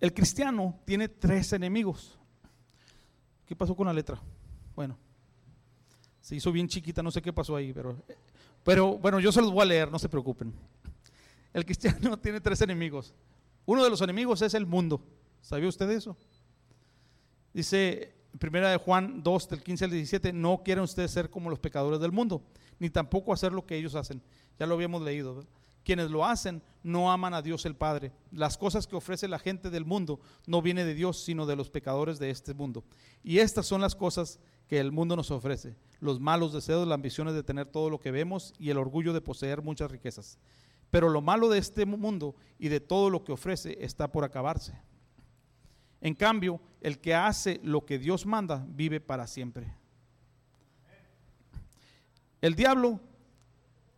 El 0.00 0.12
cristiano 0.12 0.80
tiene 0.84 1.08
tres 1.08 1.52
enemigos. 1.52 2.18
¿Qué 3.46 3.54
pasó 3.54 3.74
con 3.76 3.86
la 3.86 3.92
letra? 3.92 4.20
Bueno, 4.74 4.98
se 6.20 6.36
hizo 6.36 6.50
bien 6.50 6.68
chiquita, 6.68 7.02
no 7.02 7.10
sé 7.10 7.20
qué 7.20 7.32
pasó 7.32 7.54
ahí, 7.54 7.72
pero, 7.72 7.96
pero 8.62 8.98
bueno, 8.98 9.20
yo 9.20 9.30
se 9.30 9.40
los 9.40 9.50
voy 9.50 9.62
a 9.62 9.66
leer, 9.66 9.90
no 9.90 9.98
se 9.98 10.08
preocupen. 10.08 10.52
El 11.52 11.64
cristiano 11.64 12.18
tiene 12.22 12.40
tres 12.40 12.60
enemigos. 12.62 13.14
Uno 13.66 13.84
de 13.84 13.90
los 13.90 14.00
enemigos 14.00 14.42
es 14.42 14.54
el 14.54 14.66
mundo. 14.66 15.00
¿Sabía 15.40 15.68
usted 15.68 15.88
eso? 15.90 16.16
Dice 17.54 18.12
primera 18.38 18.68
de 18.68 18.78
Juan 18.78 19.22
2, 19.22 19.48
del 19.48 19.62
15 19.62 19.84
al 19.84 19.90
17, 19.92 20.32
no 20.32 20.62
quieren 20.64 20.82
ustedes 20.82 21.12
ser 21.12 21.30
como 21.30 21.48
los 21.48 21.60
pecadores 21.60 22.00
del 22.00 22.10
mundo, 22.10 22.42
ni 22.80 22.90
tampoco 22.90 23.32
hacer 23.32 23.52
lo 23.52 23.64
que 23.64 23.76
ellos 23.76 23.94
hacen. 23.94 24.20
Ya 24.58 24.66
lo 24.66 24.74
habíamos 24.74 25.02
leído. 25.02 25.44
Quienes 25.84 26.10
lo 26.10 26.24
hacen 26.24 26.62
no 26.82 27.12
aman 27.12 27.34
a 27.34 27.42
Dios 27.42 27.64
el 27.66 27.76
Padre. 27.76 28.10
Las 28.32 28.58
cosas 28.58 28.86
que 28.86 28.96
ofrece 28.96 29.28
la 29.28 29.38
gente 29.38 29.70
del 29.70 29.84
mundo 29.84 30.18
no 30.46 30.62
viene 30.62 30.84
de 30.84 30.94
Dios, 30.94 31.22
sino 31.22 31.46
de 31.46 31.56
los 31.56 31.70
pecadores 31.70 32.18
de 32.18 32.30
este 32.30 32.54
mundo. 32.54 32.82
Y 33.22 33.38
estas 33.38 33.66
son 33.66 33.82
las 33.82 33.94
cosas 33.94 34.40
que 34.66 34.80
el 34.80 34.92
mundo 34.92 35.14
nos 35.14 35.30
ofrece. 35.30 35.76
Los 36.00 36.20
malos 36.20 36.52
deseos, 36.52 36.88
las 36.88 36.96
ambiciones 36.96 37.34
de 37.34 37.42
tener 37.42 37.66
todo 37.66 37.88
lo 37.90 38.00
que 38.00 38.10
vemos 38.10 38.54
y 38.58 38.70
el 38.70 38.78
orgullo 38.78 39.12
de 39.12 39.20
poseer 39.20 39.62
muchas 39.62 39.90
riquezas. 39.90 40.38
Pero 40.90 41.08
lo 41.08 41.20
malo 41.20 41.48
de 41.48 41.58
este 41.58 41.86
mundo 41.86 42.34
y 42.58 42.68
de 42.68 42.80
todo 42.80 43.10
lo 43.10 43.22
que 43.22 43.32
ofrece 43.32 43.76
está 43.80 44.10
por 44.10 44.24
acabarse. 44.24 44.72
En 46.04 46.14
cambio, 46.14 46.60
el 46.82 46.98
que 46.98 47.14
hace 47.14 47.60
lo 47.62 47.86
que 47.86 47.98
Dios 47.98 48.26
manda 48.26 48.62
vive 48.68 49.00
para 49.00 49.26
siempre. 49.26 49.74
El 52.42 52.54
diablo 52.54 53.00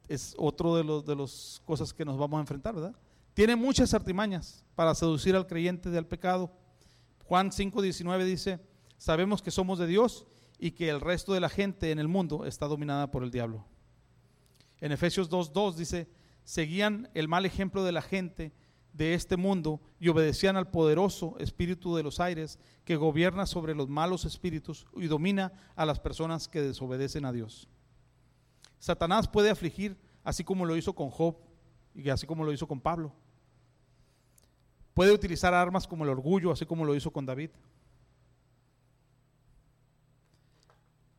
es 0.06 0.32
otro 0.38 0.76
de 0.76 0.84
los 0.84 1.04
de 1.04 1.16
las 1.16 1.60
cosas 1.64 1.92
que 1.92 2.04
nos 2.04 2.16
vamos 2.16 2.38
a 2.38 2.42
enfrentar, 2.42 2.76
¿verdad? 2.76 2.94
Tiene 3.34 3.56
muchas 3.56 3.92
artimañas 3.92 4.64
para 4.76 4.94
seducir 4.94 5.34
al 5.34 5.48
creyente 5.48 5.90
del 5.90 6.06
pecado. 6.06 6.52
Juan 7.24 7.50
5:19 7.50 8.24
dice, 8.24 8.60
sabemos 8.98 9.42
que 9.42 9.50
somos 9.50 9.80
de 9.80 9.88
Dios 9.88 10.28
y 10.60 10.70
que 10.70 10.88
el 10.88 11.00
resto 11.00 11.34
de 11.34 11.40
la 11.40 11.48
gente 11.48 11.90
en 11.90 11.98
el 11.98 12.06
mundo 12.06 12.46
está 12.46 12.68
dominada 12.68 13.10
por 13.10 13.24
el 13.24 13.32
diablo. 13.32 13.66
En 14.80 14.92
Efesios 14.92 15.28
2:2 15.28 15.74
dice, 15.74 16.08
seguían 16.44 17.10
el 17.14 17.26
mal 17.26 17.44
ejemplo 17.44 17.82
de 17.82 17.90
la 17.90 18.02
gente 18.02 18.52
de 18.96 19.14
este 19.14 19.36
mundo 19.36 19.80
y 20.00 20.08
obedecían 20.08 20.56
al 20.56 20.70
poderoso 20.70 21.36
espíritu 21.38 21.94
de 21.96 22.02
los 22.02 22.18
aires 22.18 22.58
que 22.84 22.96
gobierna 22.96 23.44
sobre 23.46 23.74
los 23.74 23.88
malos 23.88 24.24
espíritus 24.24 24.86
y 24.96 25.06
domina 25.06 25.52
a 25.74 25.84
las 25.84 26.00
personas 26.00 26.48
que 26.48 26.62
desobedecen 26.62 27.24
a 27.24 27.32
Dios. 27.32 27.68
Satanás 28.78 29.28
puede 29.28 29.50
afligir 29.50 29.96
así 30.24 30.44
como 30.44 30.64
lo 30.64 30.76
hizo 30.76 30.94
con 30.94 31.10
Job 31.10 31.36
y 31.94 32.08
así 32.08 32.26
como 32.26 32.44
lo 32.44 32.52
hizo 32.52 32.66
con 32.66 32.80
Pablo. 32.80 33.12
Puede 34.94 35.12
utilizar 35.12 35.52
armas 35.52 35.86
como 35.86 36.04
el 36.04 36.10
orgullo, 36.10 36.50
así 36.50 36.64
como 36.64 36.84
lo 36.84 36.94
hizo 36.94 37.12
con 37.12 37.26
David. 37.26 37.50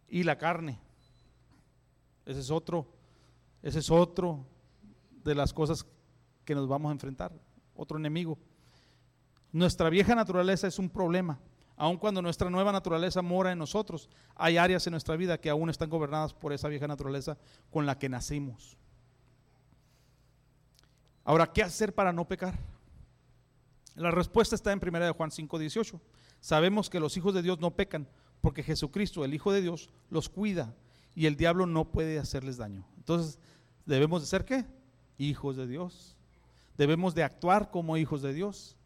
Y 0.10 0.24
la 0.24 0.38
carne. 0.38 0.80
Ese 2.26 2.40
es 2.40 2.50
otro, 2.50 2.88
ese 3.62 3.80
es 3.80 3.92
otro 3.92 4.46
de 5.24 5.36
las 5.36 5.54
cosas 5.54 5.86
que 6.44 6.56
nos 6.56 6.68
vamos 6.68 6.90
a 6.90 6.94
enfrentar, 6.94 7.32
otro 7.78 7.98
enemigo. 7.98 8.38
Nuestra 9.52 9.90
vieja 9.90 10.16
naturaleza 10.16 10.68
es 10.68 10.78
un 10.80 10.90
problema. 10.90 11.40
Aun 11.78 11.98
cuando 11.98 12.22
nuestra 12.22 12.50
nueva 12.50 12.72
naturaleza 12.72 13.22
mora 13.22 13.52
en 13.52 13.60
nosotros, 13.60 14.10
hay 14.36 14.58
áreas 14.58 14.86
en 14.88 14.92
nuestra 14.92 15.16
vida 15.16 15.40
que 15.40 15.50
aún 15.50 15.70
están 15.70 15.90
gobernadas 15.90 16.34
por 16.34 16.52
esa 16.52 16.68
vieja 16.68 16.88
naturaleza 16.88 17.38
con 17.70 17.86
la 17.86 17.98
que 17.98 18.10
nacimos. 18.10 18.78
Ahora, 21.24 21.52
¿qué 21.52 21.62
hacer 21.62 21.94
para 21.94 22.12
no 22.12 22.28
pecar? 22.28 22.58
La 23.96 24.12
respuesta 24.12 24.56
está 24.56 24.72
en 24.72 24.82
1 24.82 25.14
Juan 25.14 25.32
5, 25.32 25.60
18. 25.60 26.02
Sabemos 26.40 26.90
que 26.90 27.00
los 27.00 27.16
hijos 27.18 27.34
de 27.34 27.42
Dios 27.42 27.60
no 27.60 27.76
pecan 27.76 28.08
porque 28.42 28.64
Jesucristo, 28.64 29.26
el 29.26 29.34
Hijo 29.34 29.52
de 29.52 29.62
Dios, 29.62 29.90
los 30.10 30.30
cuida 30.30 30.76
y 31.16 31.26
el 31.26 31.36
diablo 31.36 31.66
no 31.66 31.92
puede 31.92 32.20
hacerles 32.20 32.58
daño. 32.58 32.88
Entonces, 32.98 33.40
¿debemos 33.86 34.22
de 34.22 34.28
ser 34.28 34.46
qué? 34.46 34.66
Hijos 35.18 35.58
de 35.58 35.68
Dios. 35.68 36.17
Debemos 36.78 37.16
de 37.16 37.24
actuar 37.24 37.72
como 37.72 37.98
hijos 37.98 38.22
de 38.22 38.34
Dios. 38.34 38.78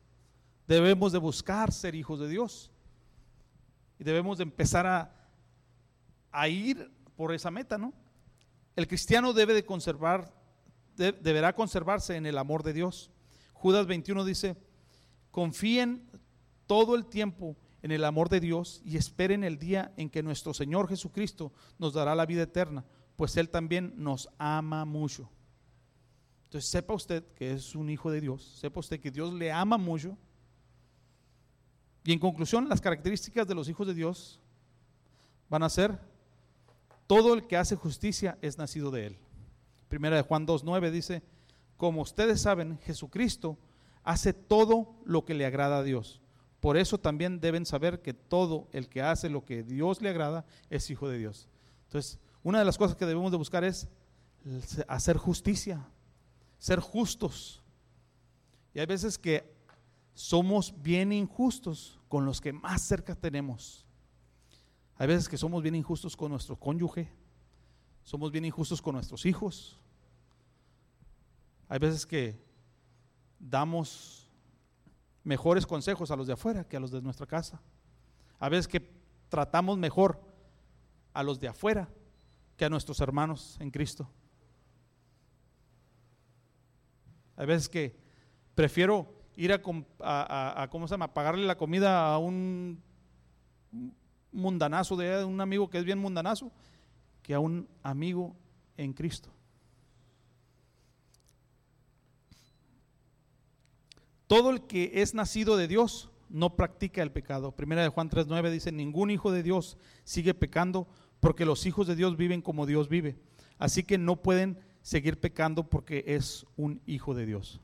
Debemos 0.67 1.11
de 1.11 1.19
buscar 1.19 1.71
ser 1.71 1.95
hijos 1.95 2.19
de 2.19 2.29
Dios 2.29 2.71
y 3.99 4.03
debemos 4.03 4.37
de 4.37 4.43
empezar 4.43 4.87
a, 4.87 5.13
a 6.31 6.47
ir 6.47 6.91
por 7.15 7.33
esa 7.33 7.51
meta, 7.51 7.77
¿no? 7.77 7.93
El 8.75 8.87
cristiano 8.87 9.33
debe 9.33 9.53
de 9.53 9.65
conservar, 9.65 10.33
deberá 10.95 11.53
conservarse 11.53 12.15
en 12.15 12.25
el 12.25 12.37
amor 12.37 12.63
de 12.63 12.73
Dios. 12.73 13.11
Judas 13.53 13.85
21 13.85 14.23
dice, 14.23 14.55
confíen 15.29 16.09
todo 16.65 16.95
el 16.95 17.05
tiempo 17.05 17.57
en 17.81 17.91
el 17.91 18.05
amor 18.05 18.29
de 18.29 18.39
Dios 18.39 18.81
y 18.85 18.97
esperen 18.97 19.43
el 19.43 19.59
día 19.59 19.91
en 19.97 20.09
que 20.09 20.23
nuestro 20.23 20.53
Señor 20.53 20.87
Jesucristo 20.87 21.51
nos 21.77 21.93
dará 21.93 22.15
la 22.15 22.25
vida 22.25 22.43
eterna, 22.43 22.85
pues 23.17 23.35
Él 23.37 23.49
también 23.49 23.93
nos 23.97 24.29
ama 24.37 24.85
mucho. 24.85 25.29
Entonces 26.51 26.69
sepa 26.69 26.93
usted 26.93 27.23
que 27.33 27.53
es 27.53 27.75
un 27.75 27.89
hijo 27.89 28.11
de 28.11 28.19
Dios, 28.19 28.43
sepa 28.59 28.81
usted 28.81 28.99
que 28.99 29.09
Dios 29.09 29.33
le 29.33 29.51
ama 29.51 29.77
mucho 29.77 30.17
y 32.03 32.13
en 32.13 32.19
conclusión, 32.19 32.67
las 32.67 32.81
características 32.81 33.47
de 33.47 33.55
los 33.55 33.69
hijos 33.69 33.85
de 33.87 33.93
Dios 33.93 34.39
van 35.49 35.63
a 35.63 35.69
ser, 35.69 35.99
todo 37.07 37.33
el 37.33 37.45
que 37.45 37.57
hace 37.57 37.75
justicia 37.75 38.37
es 38.41 38.57
nacido 38.57 38.89
de 38.89 39.07
él. 39.07 39.17
Primera 39.87 40.15
de 40.15 40.23
Juan 40.23 40.47
2.9 40.47 40.89
dice, 40.89 41.23
como 41.77 42.01
ustedes 42.01 42.41
saben, 42.41 42.79
Jesucristo 42.79 43.57
hace 44.03 44.33
todo 44.33 44.95
lo 45.05 45.25
que 45.25 45.33
le 45.33 45.45
agrada 45.45 45.79
a 45.79 45.83
Dios. 45.83 46.21
Por 46.59 46.77
eso 46.77 46.99
también 46.99 47.39
deben 47.39 47.65
saber 47.65 48.01
que 48.01 48.13
todo 48.13 48.67
el 48.71 48.87
que 48.87 49.01
hace 49.01 49.29
lo 49.29 49.45
que 49.45 49.63
Dios 49.63 50.01
le 50.01 50.09
agrada 50.09 50.45
es 50.69 50.89
hijo 50.89 51.07
de 51.07 51.17
Dios. 51.17 51.49
Entonces, 51.87 52.19
una 52.43 52.59
de 52.59 52.65
las 52.65 52.77
cosas 52.77 52.95
que 52.95 53.05
debemos 53.05 53.31
de 53.31 53.37
buscar 53.37 53.63
es 53.63 53.87
hacer 54.87 55.17
justicia, 55.17 55.85
ser 56.61 56.79
justos. 56.79 57.59
Y 58.71 58.79
hay 58.79 58.85
veces 58.85 59.17
que 59.17 59.51
somos 60.13 60.79
bien 60.79 61.11
injustos 61.11 61.99
con 62.07 62.23
los 62.23 62.39
que 62.39 62.53
más 62.53 62.83
cerca 62.83 63.15
tenemos. 63.15 63.87
Hay 64.95 65.07
veces 65.07 65.27
que 65.27 65.37
somos 65.37 65.63
bien 65.63 65.73
injustos 65.73 66.15
con 66.15 66.29
nuestro 66.29 66.55
cónyuge, 66.55 67.11
somos 68.03 68.31
bien 68.31 68.45
injustos 68.45 68.79
con 68.79 68.93
nuestros 68.93 69.25
hijos. 69.25 69.79
Hay 71.67 71.79
veces 71.79 72.05
que 72.05 72.39
damos 73.39 74.29
mejores 75.23 75.65
consejos 75.65 76.11
a 76.11 76.15
los 76.15 76.27
de 76.27 76.33
afuera 76.33 76.63
que 76.63 76.77
a 76.77 76.79
los 76.79 76.91
de 76.91 77.01
nuestra 77.01 77.25
casa. 77.25 77.59
Hay 78.39 78.51
veces 78.51 78.67
que 78.67 78.87
tratamos 79.29 79.79
mejor 79.79 80.21
a 81.11 81.23
los 81.23 81.39
de 81.39 81.47
afuera 81.47 81.89
que 82.55 82.65
a 82.65 82.69
nuestros 82.69 82.99
hermanos 82.99 83.57
en 83.59 83.71
Cristo. 83.71 84.07
Hay 87.35 87.45
veces 87.45 87.69
que 87.69 87.95
prefiero 88.55 89.13
ir 89.35 89.53
a, 89.53 90.67
¿cómo 90.69 90.87
se 90.87 90.93
llama? 90.93 91.13
pagarle 91.13 91.45
la 91.45 91.57
comida 91.57 92.13
a 92.13 92.17
un 92.17 92.81
mundanazo 94.31 94.95
de 94.95 95.23
un 95.23 95.41
amigo 95.41 95.69
que 95.69 95.77
es 95.77 95.85
bien 95.85 95.99
mundanazo, 95.99 96.51
que 97.21 97.33
a 97.33 97.39
un 97.39 97.67
amigo 97.83 98.35
en 98.77 98.93
Cristo. 98.93 99.29
Todo 104.27 104.49
el 104.49 104.61
que 104.61 104.91
es 104.95 105.13
nacido 105.13 105.57
de 105.57 105.67
Dios 105.67 106.09
no 106.29 106.55
practica 106.55 107.01
el 107.03 107.11
pecado. 107.11 107.51
Primera 107.51 107.81
de 107.81 107.89
Juan 107.89 108.09
3:9 108.09 108.49
dice, 108.49 108.71
"Ningún 108.71 109.11
hijo 109.11 109.31
de 109.31 109.43
Dios 109.43 109.77
sigue 110.05 110.33
pecando 110.33 110.87
porque 111.21 111.45
los 111.45 111.65
hijos 111.65 111.87
de 111.87 111.95
Dios 111.95 112.17
viven 112.17 112.41
como 112.41 112.65
Dios 112.65 112.89
vive. 112.89 113.15
Así 113.57 113.83
que 113.83 113.97
no 113.97 114.21
pueden 114.21 114.59
seguir 114.81 115.19
pecando 115.19 115.69
porque 115.69 116.03
es 116.07 116.45
un 116.55 116.81
hijo 116.85 117.13
de 117.13 117.25
Dios." 117.25 117.61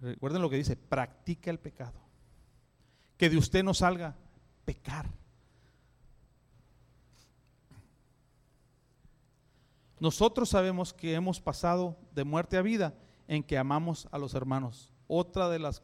Recuerden 0.00 0.42
lo 0.42 0.50
que 0.50 0.56
dice, 0.56 0.76
practica 0.76 1.50
el 1.50 1.58
pecado. 1.58 2.00
Que 3.16 3.28
de 3.28 3.36
usted 3.36 3.64
no 3.64 3.74
salga 3.74 4.16
pecar. 4.64 5.10
Nosotros 10.00 10.48
sabemos 10.48 10.92
que 10.92 11.14
hemos 11.14 11.40
pasado 11.40 11.96
de 12.14 12.22
muerte 12.22 12.56
a 12.56 12.62
vida 12.62 12.94
en 13.26 13.42
que 13.42 13.58
amamos 13.58 14.08
a 14.12 14.18
los 14.18 14.34
hermanos. 14.34 14.92
Otra 15.08 15.48
de 15.48 15.58
las, 15.58 15.82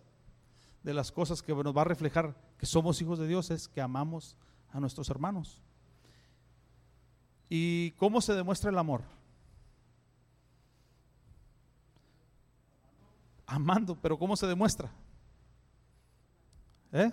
de 0.85 0.95
las 0.95 1.11
cosas 1.11 1.43
que 1.43 1.53
nos 1.55 1.77
va 1.77 1.83
a 1.83 1.87
reflejar 1.87 2.37
que 2.57 2.67
somos 2.67 3.01
hijos 3.03 3.19
de 3.19 3.27
Dios 3.27 3.51
es 3.51 3.67
que 3.67 3.81
amamos 3.81 4.37
a 4.71 4.79
nuestros 4.79 5.11
hermanos. 5.11 5.61
¿Y 7.49 7.91
cómo 7.93 8.21
se 8.21 8.35
demuestra 8.35 8.71
el 8.71 8.79
amor? 8.79 9.03
Amando, 13.47 13.97
pero 14.01 14.19
¿cómo 14.19 14.37
se 14.37 14.47
demuestra? 14.47 14.91
¿Eh? 16.93 17.13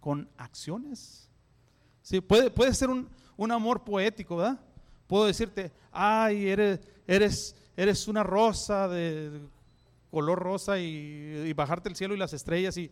Con 0.00 0.28
acciones. 0.36 1.28
Sí, 2.02 2.20
puede, 2.20 2.50
puede 2.50 2.74
ser 2.74 2.90
un, 2.90 3.08
un 3.36 3.52
amor 3.52 3.84
poético, 3.84 4.36
¿verdad? 4.36 4.60
Puedo 5.06 5.26
decirte, 5.26 5.72
ay, 5.90 6.48
eres, 6.48 6.80
eres, 7.06 7.56
eres 7.76 8.08
una 8.08 8.22
rosa 8.22 8.88
de 8.88 9.42
color 10.10 10.38
rosa 10.38 10.78
y, 10.78 11.52
bajarte 11.54 11.88
el 11.88 11.96
cielo 11.96 12.14
y 12.14 12.18
las 12.18 12.32
estrellas. 12.32 12.76
Y 12.76 12.90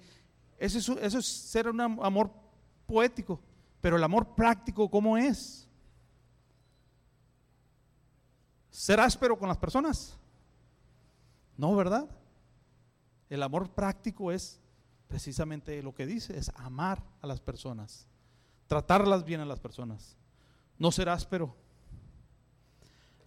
eso 0.59 0.79
es, 0.79 0.89
eso 1.03 1.19
es 1.19 1.27
ser 1.27 1.69
un 1.69 1.81
amor 1.81 2.31
poético. 2.87 3.41
Pero 3.81 3.97
el 3.97 4.05
amor 4.05 4.35
práctico, 4.35 4.91
¿cómo 4.91 5.17
es? 5.17 5.69
¿Ser 8.71 9.01
áspero 9.01 9.39
con 9.39 9.49
las 9.49 9.59
personas? 9.59 10.19
No, 11.57 11.77
¿verdad? 11.77 12.09
El 13.31 13.45
amor 13.45 13.71
práctico 13.71 14.33
es 14.33 14.61
precisamente 15.07 15.83
lo 15.83 15.95
que 15.95 16.05
dice, 16.05 16.37
es 16.37 16.51
amar 16.57 17.03
a 17.23 17.27
las 17.27 17.41
personas, 17.41 18.07
tratarlas 18.67 19.25
bien 19.25 19.41
a 19.41 19.47
las 19.47 19.61
personas, 19.61 20.17
no 20.79 20.93
ser 20.93 21.09
áspero. 21.09 21.57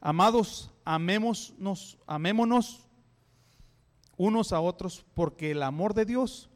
Amados, 0.02 0.70
amémonos, 0.84 1.98
amémonos 2.06 2.88
unos 4.18 4.52
a 4.52 4.60
otros, 4.60 5.06
porque 5.14 5.52
el 5.52 5.64
amor 5.64 5.94
de 5.94 6.06
Dios, 6.06 6.50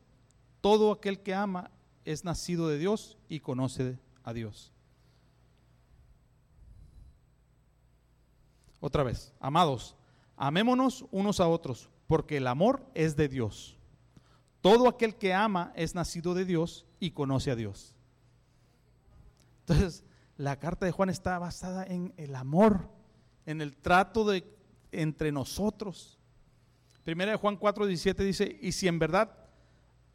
todo 0.59 0.91
aquel 0.91 1.23
que 1.23 1.33
ama 1.33 1.71
es 2.03 2.25
nacido 2.25 2.67
de 2.67 2.77
Dios 2.77 3.17
y 3.29 3.39
conoce 3.39 3.97
a 4.23 4.33
Dios. 4.33 4.73
Otra 8.79 9.03
vez, 9.03 9.33
amados, 9.39 9.95
amémonos 10.35 11.05
unos 11.11 11.39
a 11.39 11.47
otros, 11.47 11.89
porque 12.07 12.37
el 12.37 12.47
amor 12.47 12.85
es 12.93 13.15
de 13.15 13.27
Dios. 13.27 13.77
Todo 14.61 14.87
aquel 14.87 15.15
que 15.15 15.33
ama 15.33 15.71
es 15.75 15.95
nacido 15.95 16.33
de 16.33 16.45
Dios 16.45 16.85
y 16.99 17.11
conoce 17.11 17.51
a 17.51 17.55
Dios. 17.55 17.93
Entonces, 19.61 20.03
la 20.37 20.57
carta 20.57 20.85
de 20.85 20.91
Juan 20.91 21.09
está 21.09 21.37
basada 21.39 21.85
en 21.85 22.13
el 22.17 22.35
amor 22.35 22.89
en 23.47 23.61
el 23.61 23.75
trato 23.75 24.25
de, 24.25 24.43
entre 24.91 25.31
nosotros. 25.31 26.19
Primera 27.03 27.31
de 27.31 27.37
Juan 27.37 27.55
4, 27.55 27.87
17 27.87 28.23
dice, 28.23 28.59
y 28.61 28.73
si 28.73 28.87
en 28.87 28.99
verdad 28.99 29.31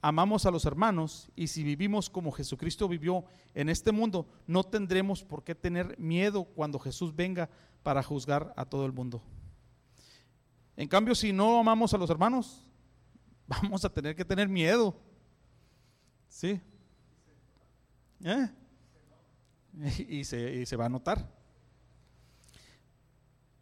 amamos 0.03 0.45
a 0.45 0.51
los 0.51 0.67
hermanos 0.67 1.31
y 1.35 1.47
si 1.49 1.65
vivimos 1.65 2.11
como 2.11 2.31
Jesucristo 2.31 2.87
vivió 2.89 3.25
en 3.55 3.71
este 3.71 3.91
mundo, 3.91 4.29
no 4.47 4.65
tendremos 4.65 5.25
por 5.25 5.43
qué 5.43 5.55
tener 5.55 5.99
miedo 5.99 6.45
cuando 6.45 6.79
Jesús 6.79 7.17
venga 7.17 7.49
para 7.83 8.03
juzgar 8.03 8.53
a 8.57 8.67
todo 8.67 8.85
el 8.85 8.93
mundo. 8.93 9.23
En 10.77 10.89
cambio, 10.89 11.15
si 11.15 11.33
no 11.33 11.61
amamos 11.61 11.93
a 11.95 11.99
los 11.99 12.09
hermanos, 12.11 12.65
vamos 13.47 13.85
a 13.85 13.91
tener 13.93 14.17
que 14.17 14.25
tener 14.25 14.49
miedo. 14.49 14.97
¿Sí? 16.29 16.61
¿Eh? 18.25 18.49
Y, 20.09 20.25
se, 20.25 20.55
y 20.55 20.67
se 20.67 20.77
va 20.77 20.87
a 20.87 20.89
notar. 20.89 21.31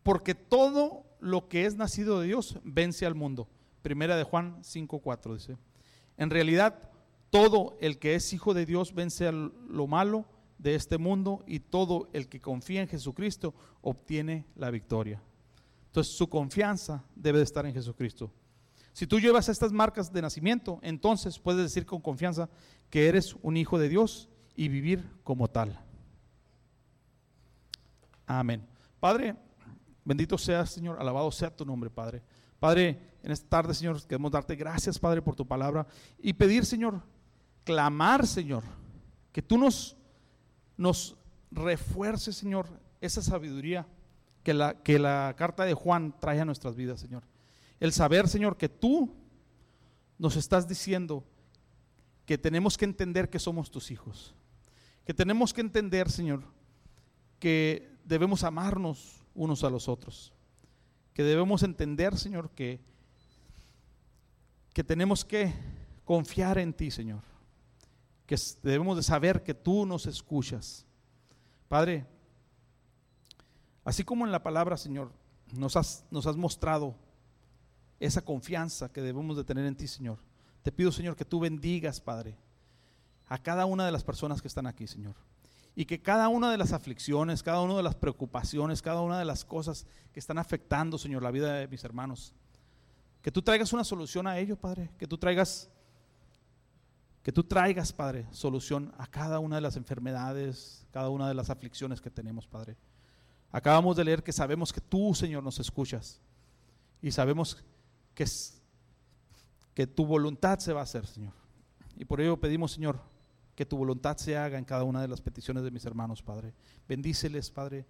Porque 0.03 0.35
todo 0.35 1.05
lo 1.21 1.49
que 1.49 1.67
es 1.67 1.77
nacido 1.77 2.21
de 2.21 2.27
Dios 2.27 2.59
vence 2.65 3.07
al 3.07 3.15
mundo. 3.15 3.49
Primera 3.83 4.17
de 4.17 4.25
Juan 4.25 4.63
5.4 4.63 5.35
dice. 5.35 5.57
En 6.17 6.31
realidad, 6.31 6.91
todo 7.31 7.77
el 7.81 7.99
que 7.99 8.15
es 8.15 8.33
hijo 8.33 8.55
de 8.55 8.67
Dios 8.67 8.95
vence 8.95 9.27
a 9.27 9.33
lo 9.33 9.87
malo 9.87 10.27
de 10.59 10.75
este 10.75 10.99
mundo 10.99 11.43
y 11.47 11.61
todo 11.61 12.11
el 12.13 12.29
que 12.29 12.41
confía 12.41 12.83
en 12.83 12.89
Jesucristo 12.89 13.55
obtiene 13.81 14.47
la 14.57 14.71
victoria. 14.71 15.23
Entonces 15.91 16.17
su 16.17 16.29
confianza 16.29 17.05
debe 17.15 17.39
de 17.39 17.45
estar 17.45 17.67
en 17.67 17.75
Jesucristo. 17.75 18.33
Si 18.93 19.07
tú 19.07 19.21
llevas 19.21 19.49
estas 19.49 19.73
marcas 19.73 20.13
de 20.13 20.23
nacimiento, 20.23 20.79
entonces 20.83 21.39
puedes 21.39 21.63
decir 21.63 21.87
con 21.87 22.01
confianza 22.01 22.49
que 22.89 23.09
eres 23.09 23.37
un 23.43 23.57
hijo 23.57 23.79
de 23.79 23.89
Dios 23.89 24.29
y 24.57 24.69
vivir 24.69 25.09
como 25.23 25.49
tal. 25.49 25.79
Amén. 28.27 28.67
Padre, 28.99 29.37
Bendito 30.05 30.39
seas, 30.39 30.71
Señor, 30.71 30.99
alabado 30.99 31.31
sea 31.31 31.55
tu 31.55 31.65
nombre, 31.65 31.91
Padre. 31.91 32.23
Padre, 32.59 32.99
en 33.23 33.31
esta 33.31 33.49
tarde, 33.49 33.75
Señor, 33.75 34.05
queremos 34.07 34.33
darte 34.33 34.57
gracias, 34.57 34.99
Padre, 34.99 35.23
por 35.23 35.37
tu 35.37 35.47
palabra 35.47 35.87
y 36.19 36.33
pedir, 36.33 36.65
Señor, 36.65 37.03
clamar, 37.65 38.27
Señor, 38.27 38.65
que 39.31 39.43
tú 39.43 39.59
nos, 39.59 39.97
nos 40.77 41.17
refuerces, 41.51 42.37
Señor, 42.37 42.67
esa 43.01 43.23
sabiduría 43.23 43.87
que 44.51 44.55
la, 44.55 44.75
que 44.83 44.99
la 44.99 45.33
carta 45.39 45.65
de 45.65 45.75
Juan 45.75 46.13
trae 46.19 46.41
a 46.41 46.45
nuestras 46.45 46.75
vidas, 46.75 46.99
Señor. 46.99 47.23
El 47.79 47.93
saber, 47.93 48.27
Señor, 48.27 48.57
que 48.57 48.69
tú 48.69 49.15
nos 50.19 50.35
estás 50.35 50.67
diciendo 50.67 51.25
que 52.27 52.37
tenemos 52.37 52.77
que 52.77 52.85
entender 52.85 53.31
que 53.31 53.39
somos 53.39 53.71
tus 53.71 53.93
hijos, 53.93 54.35
que 55.05 55.15
tenemos 55.15 55.55
que 55.55 55.61
entender, 55.61 56.11
Señor, 56.11 56.43
que 57.39 57.97
debemos 58.05 58.43
amarnos 58.43 59.25
unos 59.37 59.63
a 59.63 59.71
los 59.71 59.89
otros. 59.89 60.33
Que 61.15 61.23
debemos 61.23 61.63
entender, 61.63 62.19
Señor, 62.19 62.51
que, 62.51 62.81
que 64.73 64.83
tenemos 64.83 65.25
que 65.25 65.55
confiar 66.05 66.59
en 66.59 66.73
ti, 66.73 66.91
Señor. 66.91 67.23
Que 68.27 68.37
debemos 68.65 68.97
de 68.97 69.05
saber 69.05 69.45
que 69.45 69.55
tú 69.55 69.87
nos 69.87 70.07
escuchas. 70.07 70.85
Padre, 71.69 72.05
así 73.91 74.05
como 74.05 74.25
en 74.25 74.33
la 74.33 74.43
palabra, 74.43 74.77
Señor, 74.77 75.13
nos 75.53 75.77
has, 75.77 76.05
mostrado 76.37 76.95
esa 77.99 78.23
confianza 78.23 78.91
que 78.91 79.03
debemos 79.03 79.37
de 79.37 79.45
tener 79.45 79.67
en 79.67 79.77
ti, 79.77 79.87
Señor. 79.87 80.19
Te 80.63 80.73
pido, 80.73 80.93
Señor, 80.93 81.17
que 81.17 81.25
tú 81.25 81.41
bendigas, 81.41 82.01
Padre, 82.01 82.37
a 83.27 83.39
cada 83.39 83.67
una 83.67 83.85
de 83.85 83.93
las 83.93 84.05
personas 84.05 84.41
que 84.41 84.49
están 84.49 84.67
aquí, 84.67 84.87
Señor 84.87 85.15
y 85.77 85.85
que 85.85 86.03
cada 86.03 86.29
una 86.29 86.51
de 86.51 86.59
las 86.59 86.73
aflicciones, 86.73 87.45
cada 87.45 87.61
una 87.61 87.77
de 87.77 87.83
las 87.85 87.95
preocupaciones, 87.95 88.83
cada 88.83 89.01
una 89.03 89.19
de 89.19 89.25
las 89.25 89.45
cosas 89.45 89.87
que 90.13 90.19
están 90.19 90.37
afectando, 90.37 90.99
Señor, 90.99 91.23
la 91.23 91.31
vida 91.31 91.55
de 91.55 91.69
mis 91.69 91.85
hermanos, 91.85 92.35
que 93.23 93.31
tú 93.31 93.41
traigas 93.41 93.73
una 93.73 93.85
solución 93.85 94.27
a 94.27 94.37
ello, 94.39 94.57
Padre, 94.57 94.91
que 94.99 95.07
tú 95.07 95.17
traigas 95.17 95.71
que 97.23 97.33
tú 97.33 97.45
traigas, 97.45 97.93
Padre, 97.93 98.27
solución 98.31 98.93
a 98.99 99.07
cada 99.07 99.39
una 99.39 99.57
de 99.57 99.63
las 99.63 99.77
enfermedades, 99.77 100.87
cada 100.91 101.11
una 101.11 101.29
de 101.29 101.35
las 101.35 101.51
aflicciones 101.51 102.01
que 102.01 102.11
tenemos, 102.11 102.47
Padre. 102.47 102.77
Acabamos 103.53 103.97
de 103.97 104.05
leer 104.05 104.23
que 104.23 104.33
sabemos 104.33 104.73
que 104.73 104.81
tú, 104.81 105.15
Señor, 105.15 105.43
nos 105.43 105.59
escuchas 105.59 106.21
y 107.03 107.11
sabemos 107.11 107.63
que, 108.15 108.25
que 109.75 109.87
tu 109.87 110.07
voluntad 110.07 110.59
se 110.59 110.73
va 110.73 110.81
a 110.81 110.85
hacer, 110.85 111.07
Señor. 111.07 111.33
Y 111.97 112.05
por 112.05 112.21
ello 112.21 112.39
pedimos, 112.39 112.73
Señor, 112.73 113.01
que 113.55 113.67
tu 113.67 113.77
voluntad 113.77 114.17
se 114.17 114.37
haga 114.37 114.59
en 114.59 114.65
cada 114.65 114.85
una 114.85 115.03
de 115.03 115.09
las 115.09 115.21
peticiones 115.21 115.65
de 115.65 115.71
mis 115.71 115.85
hermanos, 115.85 116.23
Padre. 116.23 116.55
Bendíceles, 116.89 117.51
Padre. 117.51 117.87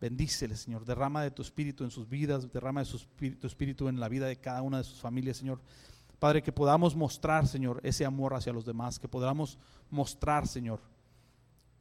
Bendíceles, 0.00 0.60
Señor. 0.60 0.84
Derrama 0.84 1.22
de 1.22 1.30
tu 1.30 1.42
espíritu 1.42 1.84
en 1.84 1.90
sus 1.90 2.08
vidas, 2.08 2.52
derrama 2.52 2.82
de 2.82 3.36
tu 3.36 3.46
espíritu 3.46 3.88
en 3.88 4.00
la 4.00 4.08
vida 4.08 4.26
de 4.26 4.36
cada 4.36 4.62
una 4.62 4.78
de 4.78 4.84
sus 4.84 5.00
familias, 5.00 5.36
Señor. 5.36 5.60
Padre, 6.18 6.42
que 6.42 6.52
podamos 6.52 6.96
mostrar, 6.96 7.46
Señor, 7.46 7.80
ese 7.84 8.04
amor 8.04 8.34
hacia 8.34 8.52
los 8.52 8.64
demás, 8.64 8.98
que 8.98 9.08
podamos 9.08 9.56
mostrar, 9.88 10.48
Señor, 10.48 10.80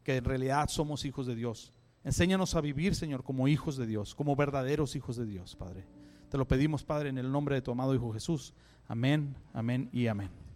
que 0.04 0.18
en 0.18 0.24
realidad 0.24 0.70
somos 0.70 1.06
hijos 1.06 1.26
de 1.26 1.36
Dios. 1.36 1.74
Enséñanos 2.08 2.56
a 2.56 2.62
vivir, 2.62 2.96
Señor, 2.96 3.22
como 3.22 3.50
hijos 3.50 3.76
de 3.76 3.86
Dios, 3.86 4.16
como 4.16 4.34
verdaderos 4.38 4.96
hijos 4.96 5.18
de 5.18 5.26
Dios, 5.26 5.58
Padre. 5.58 5.84
Te 6.30 6.38
lo 6.38 6.48
pedimos, 6.48 6.86
Padre, 6.86 7.10
en 7.10 7.18
el 7.18 7.30
nombre 7.30 7.56
de 7.56 7.62
tu 7.62 7.70
amado 7.70 7.94
Hijo 7.94 8.14
Jesús. 8.14 8.54
Amén, 8.88 9.36
amén 9.52 9.90
y 9.92 10.08
amén. 10.08 10.47